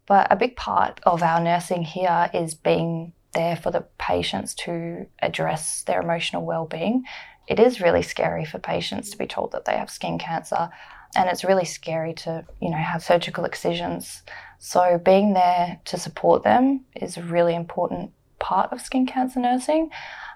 But 0.06 0.28
a 0.30 0.36
big 0.36 0.58
part 0.58 1.00
of 1.04 1.24
our 1.24 1.40
nursing 1.40 1.84
here 1.84 2.30
is 2.34 2.56
being 2.56 3.14
there 3.34 3.56
for 3.56 3.72
the 3.72 3.86
patients 3.98 4.54
to 4.66 5.06
address 5.22 5.84
their 5.84 6.02
emotional 6.02 6.44
well-being. 6.44 7.06
It 7.50 7.60
is 7.60 7.82
really 7.82 8.04
scary 8.04 8.46
for 8.46 8.60
patients 8.60 9.10
to 9.10 9.18
be 9.18 9.26
told 9.26 9.52
that 9.52 9.66
they 9.66 9.76
have 9.76 9.90
skin 9.90 10.20
cancer 10.20 10.70
and 11.16 11.28
it's 11.28 11.44
really 11.44 11.66
scary 11.66 12.14
to, 12.14 12.46
you 12.62 12.70
know, 12.70 12.78
have 12.78 13.04
surgical 13.04 13.44
excisions. 13.44 14.22
So 14.60 15.00
being 15.04 15.34
there 15.34 15.80
to 15.86 15.98
support 15.98 16.44
them 16.44 16.86
is 16.96 17.18
a 17.18 17.24
really 17.24 17.56
important 17.56 18.12
part 18.38 18.72
of 18.72 18.82
skin 18.82 19.08
cancer 19.08 19.40
nursing. 19.40 19.90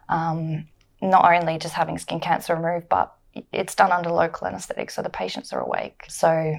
Um, 0.09 0.67
not 1.01 1.31
only 1.31 1.59
just 1.59 1.75
having 1.75 1.99
skin 1.99 2.19
cancer 2.19 2.55
removed, 2.55 2.89
but 2.89 3.15
it's 3.51 3.75
done 3.75 3.91
under 3.91 4.09
local 4.09 4.47
anaesthetic, 4.47 4.89
so 4.89 5.01
the 5.01 5.09
patients 5.09 5.53
are 5.53 5.59
awake. 5.59 6.05
So 6.07 6.55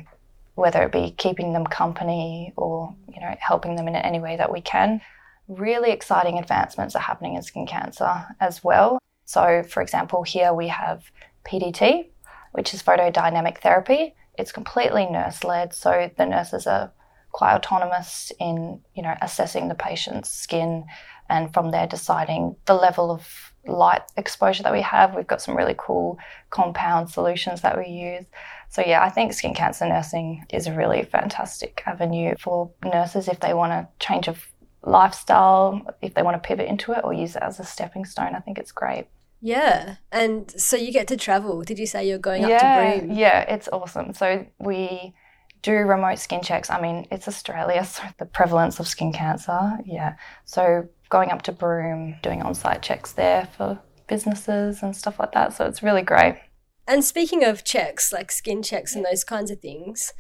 whether 0.55 0.83
it 0.85 0.93
be 0.93 1.15
keeping 1.17 1.53
them 1.53 1.65
company 1.65 2.53
or 2.57 2.95
you 3.13 3.21
know 3.21 3.35
helping 3.41 3.75
them 3.75 3.89
in 3.89 3.97
any 3.97 4.21
way 4.21 4.37
that 4.37 4.53
we 4.53 4.61
can, 4.61 5.01
really 5.49 5.91
exciting 5.91 6.39
advancements 6.39 6.95
are 6.95 7.03
happening 7.03 7.35
in 7.35 7.43
skin 7.43 7.67
cancer 7.67 8.27
as 8.41 8.63
well. 8.63 8.99
So, 9.25 9.63
for 9.63 9.83
example, 9.83 10.23
here 10.23 10.53
we 10.53 10.69
have 10.69 11.03
PDT, 11.47 12.09
which 12.53 12.75
is 12.75 12.83
photodynamic 12.83 13.59
therapy. 13.59 14.15
It's 14.37 14.53
completely 14.53 15.07
nurse 15.07 15.45
led, 15.45 15.73
so 15.73 16.11
the 16.17 16.27
nurses 16.27 16.67
are 16.67 16.93
quite 17.33 17.55
autonomous 17.55 18.31
in 18.39 18.81
you 18.95 19.03
know 19.03 19.15
assessing 19.21 19.67
the 19.67 19.75
patient's 19.75 20.31
skin 20.31 20.85
and 21.29 21.53
from 21.53 21.73
there 21.73 21.87
deciding 21.87 22.55
the 22.67 22.75
level 22.75 23.11
of 23.11 23.53
light 23.67 24.03
exposure 24.17 24.63
that 24.63 24.73
we 24.73 24.83
have. 24.83 25.15
We've 25.15 25.27
got 25.27 25.41
some 25.41 25.57
really 25.57 25.75
cool 25.77 26.19
compound 26.51 27.11
solutions 27.11 27.63
that 27.63 27.79
we 27.79 27.87
use. 27.87 28.25
So, 28.69 28.83
yeah, 28.85 29.03
I 29.03 29.09
think 29.09 29.33
skin 29.33 29.55
cancer 29.55 29.87
nursing 29.87 30.45
is 30.53 30.67
a 30.67 30.75
really 30.75 31.05
fantastic 31.05 31.83
avenue 31.87 32.35
for 32.39 32.71
nurses 32.85 33.29
if 33.29 33.41
they 33.41 33.55
want 33.55 33.73
to 33.73 33.89
change 34.05 34.29
of 34.29 34.47
lifestyle, 34.85 35.83
if 36.03 36.15
they 36.15 36.23
want 36.23 36.43
to 36.43 36.47
pivot 36.47 36.69
into 36.69 36.93
it 36.93 37.01
or 37.05 37.13
use 37.13 37.37
it 37.37 37.43
as 37.43 37.61
a 37.61 37.65
stepping 37.65 38.05
stone. 38.05 38.35
I 38.35 38.41
think 38.41 38.59
it's 38.59 38.73
great. 38.73 39.07
Yeah. 39.41 39.97
And 40.11 40.51
so 40.59 40.77
you 40.77 40.93
get 40.93 41.09
to 41.09 41.17
travel. 41.17 41.63
Did 41.63 41.79
you 41.79 41.87
say 41.87 42.09
you're 42.09 42.19
going 42.19 42.43
yeah, 42.43 42.49
up 42.49 42.95
to 42.95 43.01
Broome? 43.01 43.17
Yeah, 43.17 43.41
it's 43.43 43.69
awesome. 43.73 44.15
So 44.15 44.47
we 44.59 45.15
do 45.63 45.73
remote 45.73 46.19
skin 46.19 46.43
checks. 46.43 46.71
I 46.71 46.81
mean, 46.81 47.07
it's 47.11 47.27
Australia, 47.27 47.85
so 47.85 48.03
the 48.19 48.27
prevalence 48.27 48.79
of 48.79 48.87
skin 48.87 49.13
cancer, 49.13 49.79
yeah. 49.85 50.17
So 50.45 50.89
going 51.09 51.31
up 51.31 51.43
to 51.43 51.53
Broome, 51.53 52.17
doing 52.23 52.43
on 52.43 52.55
site 52.55 52.83
checks 52.83 53.13
there 53.13 53.49
for 53.57 53.79
businesses 54.07 54.83
and 54.83 54.95
stuff 54.95 55.19
like 55.19 55.33
that. 55.33 55.53
So 55.55 55.65
it's 55.67 55.83
really 55.83 56.03
great. 56.03 56.41
And 56.87 57.03
speaking 57.03 57.45
of 57.45 57.65
checks, 57.65 58.13
like 58.13 58.31
skin 58.31 58.63
checks 58.63 58.95
and 58.95 59.05
those 59.05 59.25
kinds 59.25 59.51
of 59.51 59.61
things, 59.61 60.13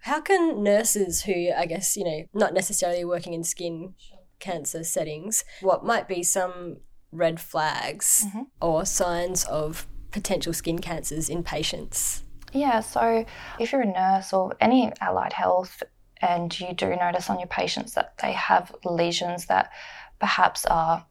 how 0.00 0.20
can 0.20 0.62
nurses 0.62 1.22
who, 1.22 1.50
I 1.56 1.66
guess, 1.66 1.96
you 1.96 2.04
know, 2.04 2.24
not 2.32 2.54
necessarily 2.54 3.04
working 3.04 3.34
in 3.34 3.44
skin 3.44 3.94
cancer 4.38 4.84
settings, 4.84 5.44
what 5.60 5.84
might 5.84 6.08
be 6.08 6.22
some 6.22 6.78
red 7.10 7.40
flags 7.40 8.24
mm-hmm. 8.26 8.42
or 8.60 8.84
signs 8.84 9.44
of 9.44 9.86
potential 10.10 10.52
skin 10.52 10.78
cancers 10.78 11.28
in 11.28 11.42
patients? 11.42 12.22
Yeah, 12.52 12.80
so 12.80 13.26
if 13.58 13.72
you're 13.72 13.82
a 13.82 13.86
nurse 13.86 14.32
or 14.32 14.54
any 14.60 14.92
allied 15.00 15.32
health 15.32 15.82
and 16.20 16.58
you 16.58 16.72
do 16.72 16.94
notice 16.96 17.28
on 17.30 17.38
your 17.38 17.48
patients 17.48 17.94
that 17.94 18.16
they 18.22 18.32
have 18.32 18.74
lesions 18.84 19.46
that 19.46 19.70
perhaps 20.18 20.64
are 20.66 21.04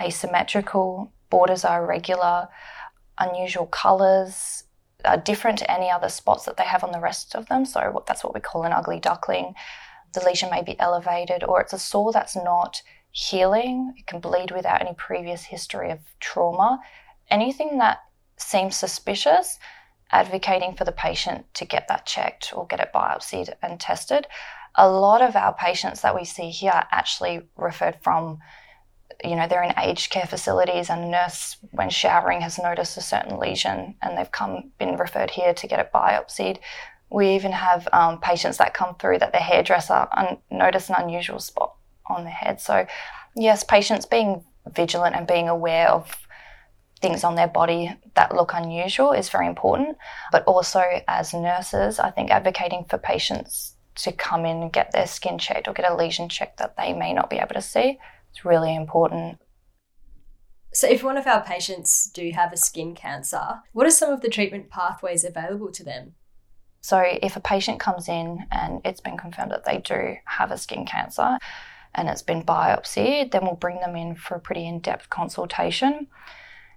asymmetrical, 0.00 1.12
borders 1.30 1.64
are 1.64 1.84
irregular, 1.84 2.48
unusual 3.18 3.66
colours, 3.66 4.64
are 5.04 5.16
different 5.16 5.58
to 5.58 5.70
any 5.70 5.90
other 5.90 6.08
spots 6.08 6.44
that 6.44 6.56
they 6.56 6.64
have 6.64 6.84
on 6.84 6.92
the 6.92 7.00
rest 7.00 7.34
of 7.34 7.46
them. 7.48 7.64
So 7.64 8.02
that's 8.06 8.24
what 8.24 8.34
we 8.34 8.40
call 8.40 8.64
an 8.64 8.72
ugly 8.72 9.00
duckling. 9.00 9.54
The 10.12 10.24
lesion 10.24 10.50
may 10.50 10.62
be 10.62 10.78
elevated, 10.80 11.44
or 11.44 11.60
it's 11.60 11.72
a 11.72 11.78
sore 11.78 12.12
that's 12.12 12.36
not 12.36 12.82
healing. 13.12 13.94
It 13.96 14.06
can 14.06 14.20
bleed 14.20 14.50
without 14.50 14.80
any 14.80 14.94
previous 14.94 15.44
history 15.44 15.90
of 15.90 16.00
trauma. 16.20 16.80
Anything 17.30 17.78
that 17.78 17.98
seems 18.36 18.76
suspicious, 18.76 19.58
advocating 20.10 20.74
for 20.74 20.84
the 20.84 20.92
patient 20.92 21.46
to 21.54 21.64
get 21.64 21.86
that 21.88 22.06
checked 22.06 22.52
or 22.54 22.66
get 22.66 22.80
it 22.80 22.90
biopsied 22.92 23.52
and 23.62 23.78
tested. 23.78 24.26
A 24.74 24.88
lot 24.88 25.22
of 25.22 25.36
our 25.36 25.54
patients 25.54 26.00
that 26.00 26.14
we 26.14 26.24
see 26.24 26.50
here 26.50 26.72
are 26.72 26.88
actually 26.90 27.42
referred 27.56 27.96
from 28.02 28.38
you 29.24 29.36
know, 29.36 29.46
they're 29.46 29.62
in 29.62 29.78
aged 29.78 30.10
care 30.10 30.26
facilities 30.26 30.90
and 30.90 31.04
a 31.04 31.08
nurse, 31.08 31.56
when 31.72 31.90
showering, 31.90 32.40
has 32.40 32.58
noticed 32.58 32.96
a 32.96 33.02
certain 33.02 33.38
lesion 33.38 33.94
and 34.02 34.16
they've 34.16 34.30
come, 34.30 34.70
been 34.78 34.96
referred 34.96 35.30
here 35.30 35.54
to 35.54 35.66
get 35.66 35.80
it 35.80 35.92
biopsied. 35.92 36.58
We 37.10 37.34
even 37.34 37.52
have 37.52 37.88
um, 37.92 38.20
patients 38.20 38.58
that 38.58 38.74
come 38.74 38.94
through 38.96 39.18
that 39.18 39.32
their 39.32 39.40
hairdresser 39.40 40.06
un- 40.16 40.38
noticed 40.50 40.90
an 40.90 40.96
unusual 40.98 41.40
spot 41.40 41.74
on 42.06 42.24
their 42.24 42.32
head. 42.32 42.60
So, 42.60 42.86
yes, 43.36 43.64
patients 43.64 44.06
being 44.06 44.44
vigilant 44.74 45.16
and 45.16 45.26
being 45.26 45.48
aware 45.48 45.88
of 45.88 46.14
things 47.00 47.24
on 47.24 47.34
their 47.34 47.48
body 47.48 47.96
that 48.14 48.34
look 48.34 48.52
unusual 48.54 49.12
is 49.12 49.28
very 49.28 49.46
important. 49.46 49.96
But 50.30 50.44
also, 50.44 50.82
as 51.08 51.34
nurses, 51.34 51.98
I 51.98 52.10
think 52.10 52.30
advocating 52.30 52.84
for 52.88 52.98
patients 52.98 53.74
to 53.96 54.12
come 54.12 54.44
in 54.44 54.62
and 54.62 54.72
get 54.72 54.92
their 54.92 55.06
skin 55.06 55.38
checked 55.38 55.66
or 55.66 55.74
get 55.74 55.90
a 55.90 55.94
lesion 55.94 56.28
checked 56.28 56.58
that 56.58 56.76
they 56.76 56.92
may 56.92 57.12
not 57.12 57.28
be 57.28 57.36
able 57.36 57.54
to 57.54 57.62
see 57.62 57.98
it's 58.30 58.44
really 58.44 58.74
important. 58.74 59.38
So, 60.72 60.86
if 60.88 61.02
one 61.02 61.16
of 61.16 61.26
our 61.26 61.42
patients 61.42 62.08
do 62.10 62.30
have 62.30 62.52
a 62.52 62.56
skin 62.56 62.94
cancer, 62.94 63.60
what 63.72 63.86
are 63.86 63.90
some 63.90 64.12
of 64.12 64.20
the 64.20 64.28
treatment 64.28 64.70
pathways 64.70 65.24
available 65.24 65.72
to 65.72 65.82
them? 65.82 66.14
So, 66.80 67.02
if 67.04 67.36
a 67.36 67.40
patient 67.40 67.80
comes 67.80 68.08
in 68.08 68.46
and 68.52 68.80
it's 68.84 69.00
been 69.00 69.16
confirmed 69.16 69.50
that 69.50 69.64
they 69.64 69.78
do 69.78 70.16
have 70.26 70.52
a 70.52 70.58
skin 70.58 70.86
cancer 70.86 71.38
and 71.94 72.08
it's 72.08 72.22
been 72.22 72.44
biopsied, 72.44 73.32
then 73.32 73.42
we'll 73.42 73.56
bring 73.56 73.80
them 73.80 73.96
in 73.96 74.14
for 74.14 74.36
a 74.36 74.40
pretty 74.40 74.66
in 74.66 74.78
depth 74.78 75.10
consultation. 75.10 76.06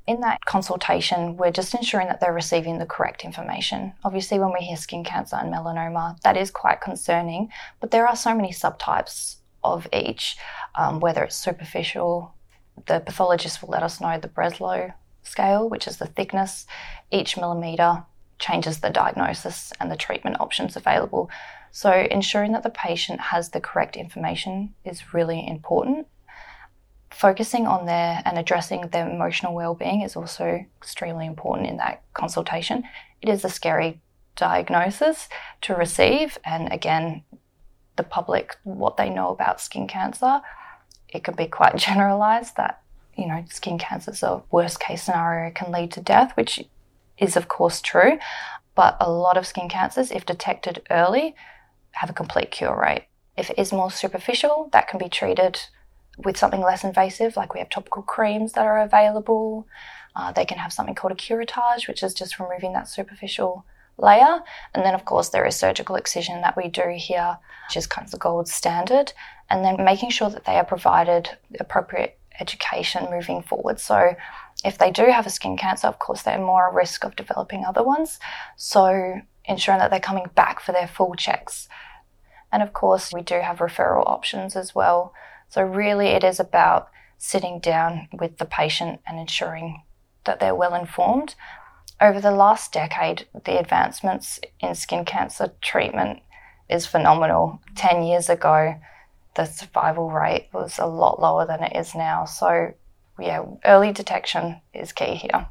In 0.07 0.21
that 0.21 0.43
consultation, 0.43 1.37
we're 1.37 1.51
just 1.51 1.75
ensuring 1.75 2.07
that 2.07 2.19
they're 2.19 2.33
receiving 2.33 2.79
the 2.79 2.85
correct 2.85 3.23
information. 3.23 3.93
Obviously, 4.03 4.39
when 4.39 4.51
we 4.51 4.65
hear 4.65 4.75
skin 4.75 5.03
cancer 5.03 5.37
and 5.37 5.53
melanoma, 5.53 6.19
that 6.21 6.35
is 6.35 6.49
quite 6.51 6.81
concerning, 6.81 7.49
but 7.79 7.91
there 7.91 8.07
are 8.07 8.15
so 8.15 8.35
many 8.35 8.51
subtypes 8.51 9.37
of 9.63 9.87
each, 9.93 10.37
um, 10.75 10.99
whether 10.99 11.23
it's 11.23 11.35
superficial. 11.35 12.33
The 12.87 12.99
pathologist 12.99 13.61
will 13.61 13.69
let 13.69 13.83
us 13.83 14.01
know 14.01 14.17
the 14.17 14.27
Breslow 14.27 14.93
scale, 15.23 15.69
which 15.69 15.87
is 15.87 15.97
the 15.97 16.07
thickness. 16.07 16.65
Each 17.11 17.37
millimetre 17.37 18.03
changes 18.39 18.79
the 18.79 18.89
diagnosis 18.89 19.71
and 19.79 19.91
the 19.91 19.95
treatment 19.95 20.39
options 20.39 20.75
available. 20.75 21.29
So, 21.71 21.91
ensuring 22.11 22.51
that 22.51 22.63
the 22.63 22.69
patient 22.69 23.19
has 23.19 23.49
the 23.49 23.61
correct 23.61 23.95
information 23.95 24.75
is 24.85 25.13
really 25.13 25.47
important. 25.47 26.07
Focusing 27.09 27.67
on 27.67 27.85
their 27.85 28.21
and 28.25 28.37
addressing 28.37 28.89
their 28.89 29.09
emotional 29.09 29.55
well-being 29.55 30.01
is 30.01 30.15
also 30.15 30.65
extremely 30.77 31.25
important 31.25 31.69
in 31.69 31.77
that 31.77 32.03
consultation. 32.13 32.83
It 33.21 33.29
is 33.29 33.45
a 33.45 33.49
scary 33.49 34.01
diagnosis 34.35 35.29
to 35.61 35.75
receive, 35.75 36.37
and 36.43 36.71
again, 36.71 37.23
the 37.95 38.03
public 38.03 38.55
what 38.63 38.97
they 38.97 39.09
know 39.09 39.29
about 39.29 39.61
skin 39.61 39.87
cancer, 39.87 40.41
it 41.09 41.23
can 41.23 41.35
be 41.35 41.47
quite 41.47 41.75
generalized 41.89 42.57
that, 42.57 42.81
you 43.15 43.27
know, 43.27 43.43
skin 43.49 43.77
cancer 43.77 44.11
is 44.11 44.23
a 44.23 44.41
worst 44.51 44.79
case 44.79 45.03
scenario, 45.03 45.51
can 45.51 45.71
lead 45.71 45.91
to 45.91 46.01
death, 46.01 46.35
which 46.35 46.63
is, 47.17 47.37
of 47.37 47.47
course, 47.47 47.81
true. 47.81 48.17
But 48.75 48.97
a 48.99 49.11
lot 49.11 49.37
of 49.37 49.45
skin 49.45 49.69
cancers, 49.69 50.11
if 50.11 50.25
detected 50.25 50.81
early, 50.89 51.35
have 51.91 52.09
a 52.09 52.13
complete 52.13 52.49
cure 52.49 52.79
rate. 52.79 53.05
If 53.37 53.49
it 53.51 53.59
is 53.59 53.71
more 53.71 53.91
superficial, 53.91 54.69
that 54.73 54.87
can 54.87 54.99
be 54.99 55.09
treated 55.09 55.59
with 56.17 56.37
something 56.37 56.61
less 56.61 56.83
invasive, 56.83 57.35
like 57.35 57.53
we 57.53 57.59
have 57.59 57.69
topical 57.69 58.03
creams 58.03 58.53
that 58.53 58.65
are 58.65 58.81
available. 58.81 59.67
Uh, 60.15 60.31
they 60.31 60.45
can 60.45 60.57
have 60.57 60.73
something 60.73 60.95
called 60.95 61.11
a 61.11 61.15
curettage, 61.15 61.87
which 61.87 62.03
is 62.03 62.13
just 62.13 62.39
removing 62.39 62.73
that 62.73 62.87
superficial 62.87 63.65
layer. 63.97 64.39
And 64.73 64.83
then, 64.85 64.93
of 64.93 65.05
course, 65.05 65.29
there 65.29 65.45
is 65.45 65.55
surgical 65.55 65.95
excision 65.95 66.41
that 66.41 66.57
we 66.57 66.67
do 66.67 66.93
here, 66.95 67.37
which 67.67 67.77
is 67.77 67.87
kind 67.87 68.05
of 68.05 68.11
the 68.11 68.17
gold 68.17 68.47
standard. 68.47 69.13
And 69.49 69.63
then 69.63 69.83
making 69.83 70.11
sure 70.11 70.29
that 70.29 70.45
they 70.45 70.57
are 70.57 70.65
provided 70.65 71.29
appropriate 71.59 72.17
education 72.39 73.07
moving 73.11 73.41
forward. 73.41 73.79
So, 73.79 74.15
if 74.65 74.77
they 74.77 74.91
do 74.91 75.05
have 75.05 75.27
a 75.27 75.29
skin 75.29 75.57
cancer, 75.57 75.87
of 75.87 75.99
course, 75.99 76.21
they're 76.21 76.39
more 76.39 76.69
at 76.69 76.73
risk 76.73 77.03
of 77.03 77.15
developing 77.15 77.65
other 77.65 77.83
ones. 77.83 78.19
So, 78.55 79.21
ensuring 79.45 79.79
that 79.79 79.91
they're 79.91 79.99
coming 79.99 80.27
back 80.35 80.59
for 80.59 80.71
their 80.71 80.87
full 80.87 81.15
checks. 81.15 81.67
And 82.51 82.63
of 82.63 82.73
course, 82.73 83.11
we 83.13 83.21
do 83.21 83.41
have 83.41 83.57
referral 83.57 84.07
options 84.07 84.55
as 84.55 84.73
well. 84.73 85.13
So, 85.49 85.61
really, 85.61 86.07
it 86.07 86.23
is 86.23 86.39
about 86.39 86.89
sitting 87.17 87.59
down 87.59 88.07
with 88.11 88.37
the 88.37 88.45
patient 88.45 89.01
and 89.07 89.19
ensuring 89.19 89.83
that 90.25 90.39
they're 90.39 90.55
well 90.55 90.75
informed. 90.75 91.35
Over 92.01 92.19
the 92.19 92.31
last 92.31 92.73
decade, 92.73 93.27
the 93.45 93.59
advancements 93.59 94.39
in 94.59 94.75
skin 94.75 95.05
cancer 95.05 95.53
treatment 95.61 96.21
is 96.69 96.85
phenomenal. 96.85 97.61
10 97.75 98.03
years 98.03 98.29
ago, 98.29 98.75
the 99.35 99.45
survival 99.45 100.09
rate 100.11 100.49
was 100.53 100.79
a 100.79 100.85
lot 100.85 101.21
lower 101.21 101.45
than 101.45 101.63
it 101.63 101.75
is 101.75 101.95
now. 101.95 102.25
So, 102.25 102.73
yeah, 103.19 103.43
early 103.65 103.91
detection 103.91 104.61
is 104.73 104.91
key 104.91 105.15
here. 105.15 105.47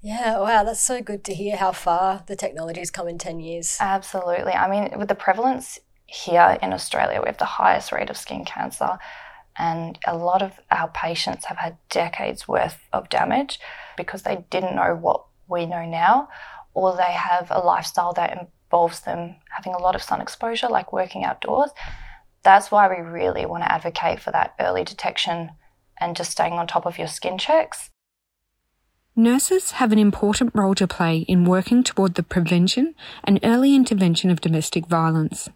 Yeah, 0.00 0.40
wow, 0.40 0.64
that's 0.64 0.82
so 0.82 1.00
good 1.00 1.22
to 1.24 1.34
hear 1.34 1.56
how 1.56 1.70
far 1.70 2.24
the 2.26 2.34
technology's 2.34 2.90
come 2.90 3.06
in 3.06 3.18
10 3.18 3.38
years. 3.38 3.76
Absolutely. 3.80 4.52
I 4.52 4.68
mean, 4.68 4.98
with 4.98 5.08
the 5.08 5.14
prevalence 5.14 5.78
here 6.06 6.58
in 6.60 6.72
Australia, 6.72 7.20
we 7.20 7.28
have 7.28 7.38
the 7.38 7.44
highest 7.44 7.92
rate 7.92 8.10
of 8.10 8.16
skin 8.16 8.44
cancer. 8.44 8.98
And 9.56 9.98
a 10.06 10.16
lot 10.16 10.42
of 10.42 10.58
our 10.70 10.88
patients 10.88 11.44
have 11.44 11.58
had 11.58 11.76
decades 11.88 12.48
worth 12.48 12.78
of 12.92 13.08
damage 13.10 13.60
because 13.96 14.22
they 14.22 14.44
didn't 14.50 14.74
know 14.74 14.96
what 14.96 15.24
we 15.48 15.66
know 15.66 15.84
now, 15.84 16.28
or 16.74 16.96
they 16.96 17.12
have 17.12 17.48
a 17.50 17.60
lifestyle 17.60 18.12
that 18.14 18.48
involves 18.72 19.00
them 19.00 19.36
having 19.50 19.74
a 19.74 19.78
lot 19.78 19.94
of 19.94 20.02
sun 20.02 20.20
exposure, 20.20 20.68
like 20.68 20.92
working 20.92 21.24
outdoors. 21.24 21.70
That's 22.42 22.70
why 22.70 22.88
we 22.88 23.02
really 23.02 23.46
want 23.46 23.62
to 23.62 23.72
advocate 23.72 24.20
for 24.20 24.32
that 24.32 24.54
early 24.58 24.84
detection 24.84 25.50
and 26.00 26.16
just 26.16 26.32
staying 26.32 26.54
on 26.54 26.66
top 26.66 26.86
of 26.86 26.98
your 26.98 27.08
skin 27.08 27.38
checks. 27.38 27.90
Nurses 29.14 29.72
have 29.72 29.92
an 29.92 29.98
important 29.98 30.52
role 30.54 30.74
to 30.74 30.88
play 30.88 31.18
in 31.18 31.44
working 31.44 31.84
toward 31.84 32.14
the 32.14 32.22
prevention 32.22 32.94
and 33.22 33.38
early 33.42 33.74
intervention 33.74 34.30
of 34.30 34.40
domestic 34.40 34.86
violence. 34.86 35.50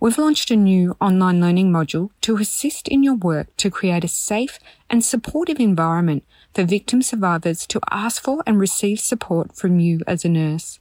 We've 0.00 0.18
launched 0.18 0.50
a 0.50 0.56
new 0.56 0.96
online 1.00 1.40
learning 1.40 1.72
module 1.72 2.10
to 2.22 2.36
assist 2.36 2.88
in 2.88 3.02
your 3.02 3.14
work 3.14 3.56
to 3.58 3.70
create 3.70 4.04
a 4.04 4.08
safe 4.08 4.58
and 4.90 5.04
supportive 5.04 5.60
environment 5.60 6.24
for 6.54 6.64
victim 6.64 7.02
survivors 7.02 7.66
to 7.68 7.80
ask 7.90 8.22
for 8.22 8.42
and 8.46 8.58
receive 8.58 9.00
support 9.00 9.54
from 9.54 9.80
you 9.80 10.00
as 10.06 10.24
a 10.24 10.28
nurse. 10.28 10.80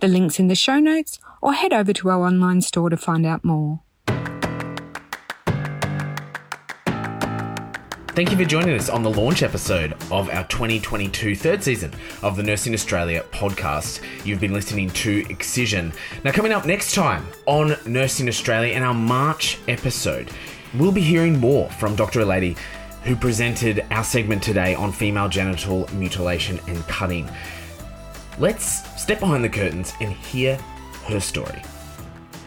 The 0.00 0.08
link's 0.08 0.38
in 0.38 0.48
the 0.48 0.54
show 0.54 0.78
notes 0.78 1.18
or 1.40 1.52
head 1.54 1.72
over 1.72 1.92
to 1.92 2.10
our 2.10 2.26
online 2.26 2.60
store 2.60 2.90
to 2.90 2.96
find 2.96 3.24
out 3.24 3.44
more. 3.44 3.80
Thank 8.14 8.30
you 8.30 8.36
for 8.36 8.44
joining 8.44 8.78
us 8.78 8.88
on 8.88 9.02
the 9.02 9.10
launch 9.10 9.42
episode 9.42 9.92
of 10.12 10.30
our 10.30 10.44
2022 10.44 11.34
third 11.34 11.64
season 11.64 11.92
of 12.22 12.36
the 12.36 12.44
Nursing 12.44 12.72
Australia 12.72 13.24
podcast. 13.32 14.02
You've 14.24 14.38
been 14.38 14.52
listening 14.52 14.90
to 14.90 15.26
Excision. 15.28 15.92
Now, 16.22 16.30
coming 16.30 16.52
up 16.52 16.64
next 16.64 16.94
time 16.94 17.26
on 17.46 17.76
Nursing 17.86 18.28
Australia 18.28 18.72
in 18.72 18.84
our 18.84 18.94
March 18.94 19.58
episode, 19.66 20.30
we'll 20.78 20.92
be 20.92 21.00
hearing 21.00 21.40
more 21.40 21.68
from 21.70 21.96
Dr. 21.96 22.20
Alady, 22.20 22.54
who 23.04 23.14
presented 23.14 23.84
our 23.90 24.04
segment 24.04 24.42
today 24.42 24.74
on 24.74 24.90
female 24.90 25.28
genital 25.28 25.88
mutilation 25.92 26.58
and 26.66 26.78
cutting. 26.88 27.28
Let's 28.38 28.82
step 29.00 29.20
behind 29.20 29.44
the 29.44 29.48
curtains 29.48 29.92
and 30.00 30.12
hear 30.12 30.56
her 31.06 31.20
story. 31.20 31.62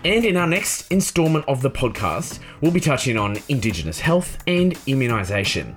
And 0.03 0.25
in 0.25 0.37
our 0.37 0.47
next 0.47 0.91
instalment 0.91 1.45
of 1.47 1.61
the 1.61 1.69
podcast, 1.69 2.39
we'll 2.61 2.71
be 2.71 2.79
touching 2.79 3.17
on 3.17 3.37
Indigenous 3.49 3.99
health 3.99 4.37
and 4.47 4.73
immunisation. 4.85 5.75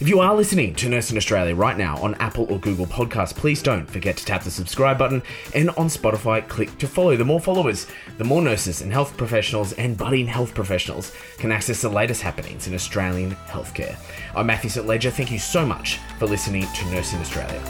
If 0.00 0.08
you 0.08 0.20
are 0.20 0.34
listening 0.34 0.74
to 0.76 0.88
Nursing 0.88 1.18
Australia 1.18 1.54
right 1.54 1.76
now 1.76 1.98
on 1.98 2.14
Apple 2.14 2.46
or 2.50 2.58
Google 2.58 2.86
Podcasts, 2.86 3.34
please 3.34 3.62
don't 3.62 3.84
forget 3.84 4.16
to 4.16 4.24
tap 4.24 4.42
the 4.42 4.50
subscribe 4.50 4.96
button 4.96 5.22
and 5.54 5.68
on 5.72 5.88
Spotify, 5.88 6.48
click 6.48 6.78
to 6.78 6.88
follow. 6.88 7.16
The 7.16 7.24
more 7.26 7.38
followers, 7.38 7.86
the 8.16 8.24
more 8.24 8.40
nurses 8.40 8.80
and 8.80 8.90
health 8.90 9.14
professionals 9.18 9.74
and 9.74 9.98
budding 9.98 10.26
health 10.26 10.54
professionals 10.54 11.12
can 11.36 11.52
access 11.52 11.82
the 11.82 11.90
latest 11.90 12.22
happenings 12.22 12.66
in 12.66 12.72
Australian 12.72 13.32
healthcare. 13.46 13.94
I'm 14.34 14.46
Matthew 14.46 14.70
St. 14.70 14.86
Ledger. 14.86 15.10
Thank 15.10 15.30
you 15.30 15.38
so 15.38 15.66
much 15.66 15.98
for 16.18 16.26
listening 16.26 16.62
to 16.62 16.84
Nursing 16.86 17.20
Australia. 17.20 17.60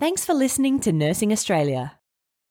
Thanks 0.00 0.24
for 0.24 0.32
listening 0.32 0.80
to 0.80 0.90
Nursing 0.90 1.32
Australia. 1.32 1.98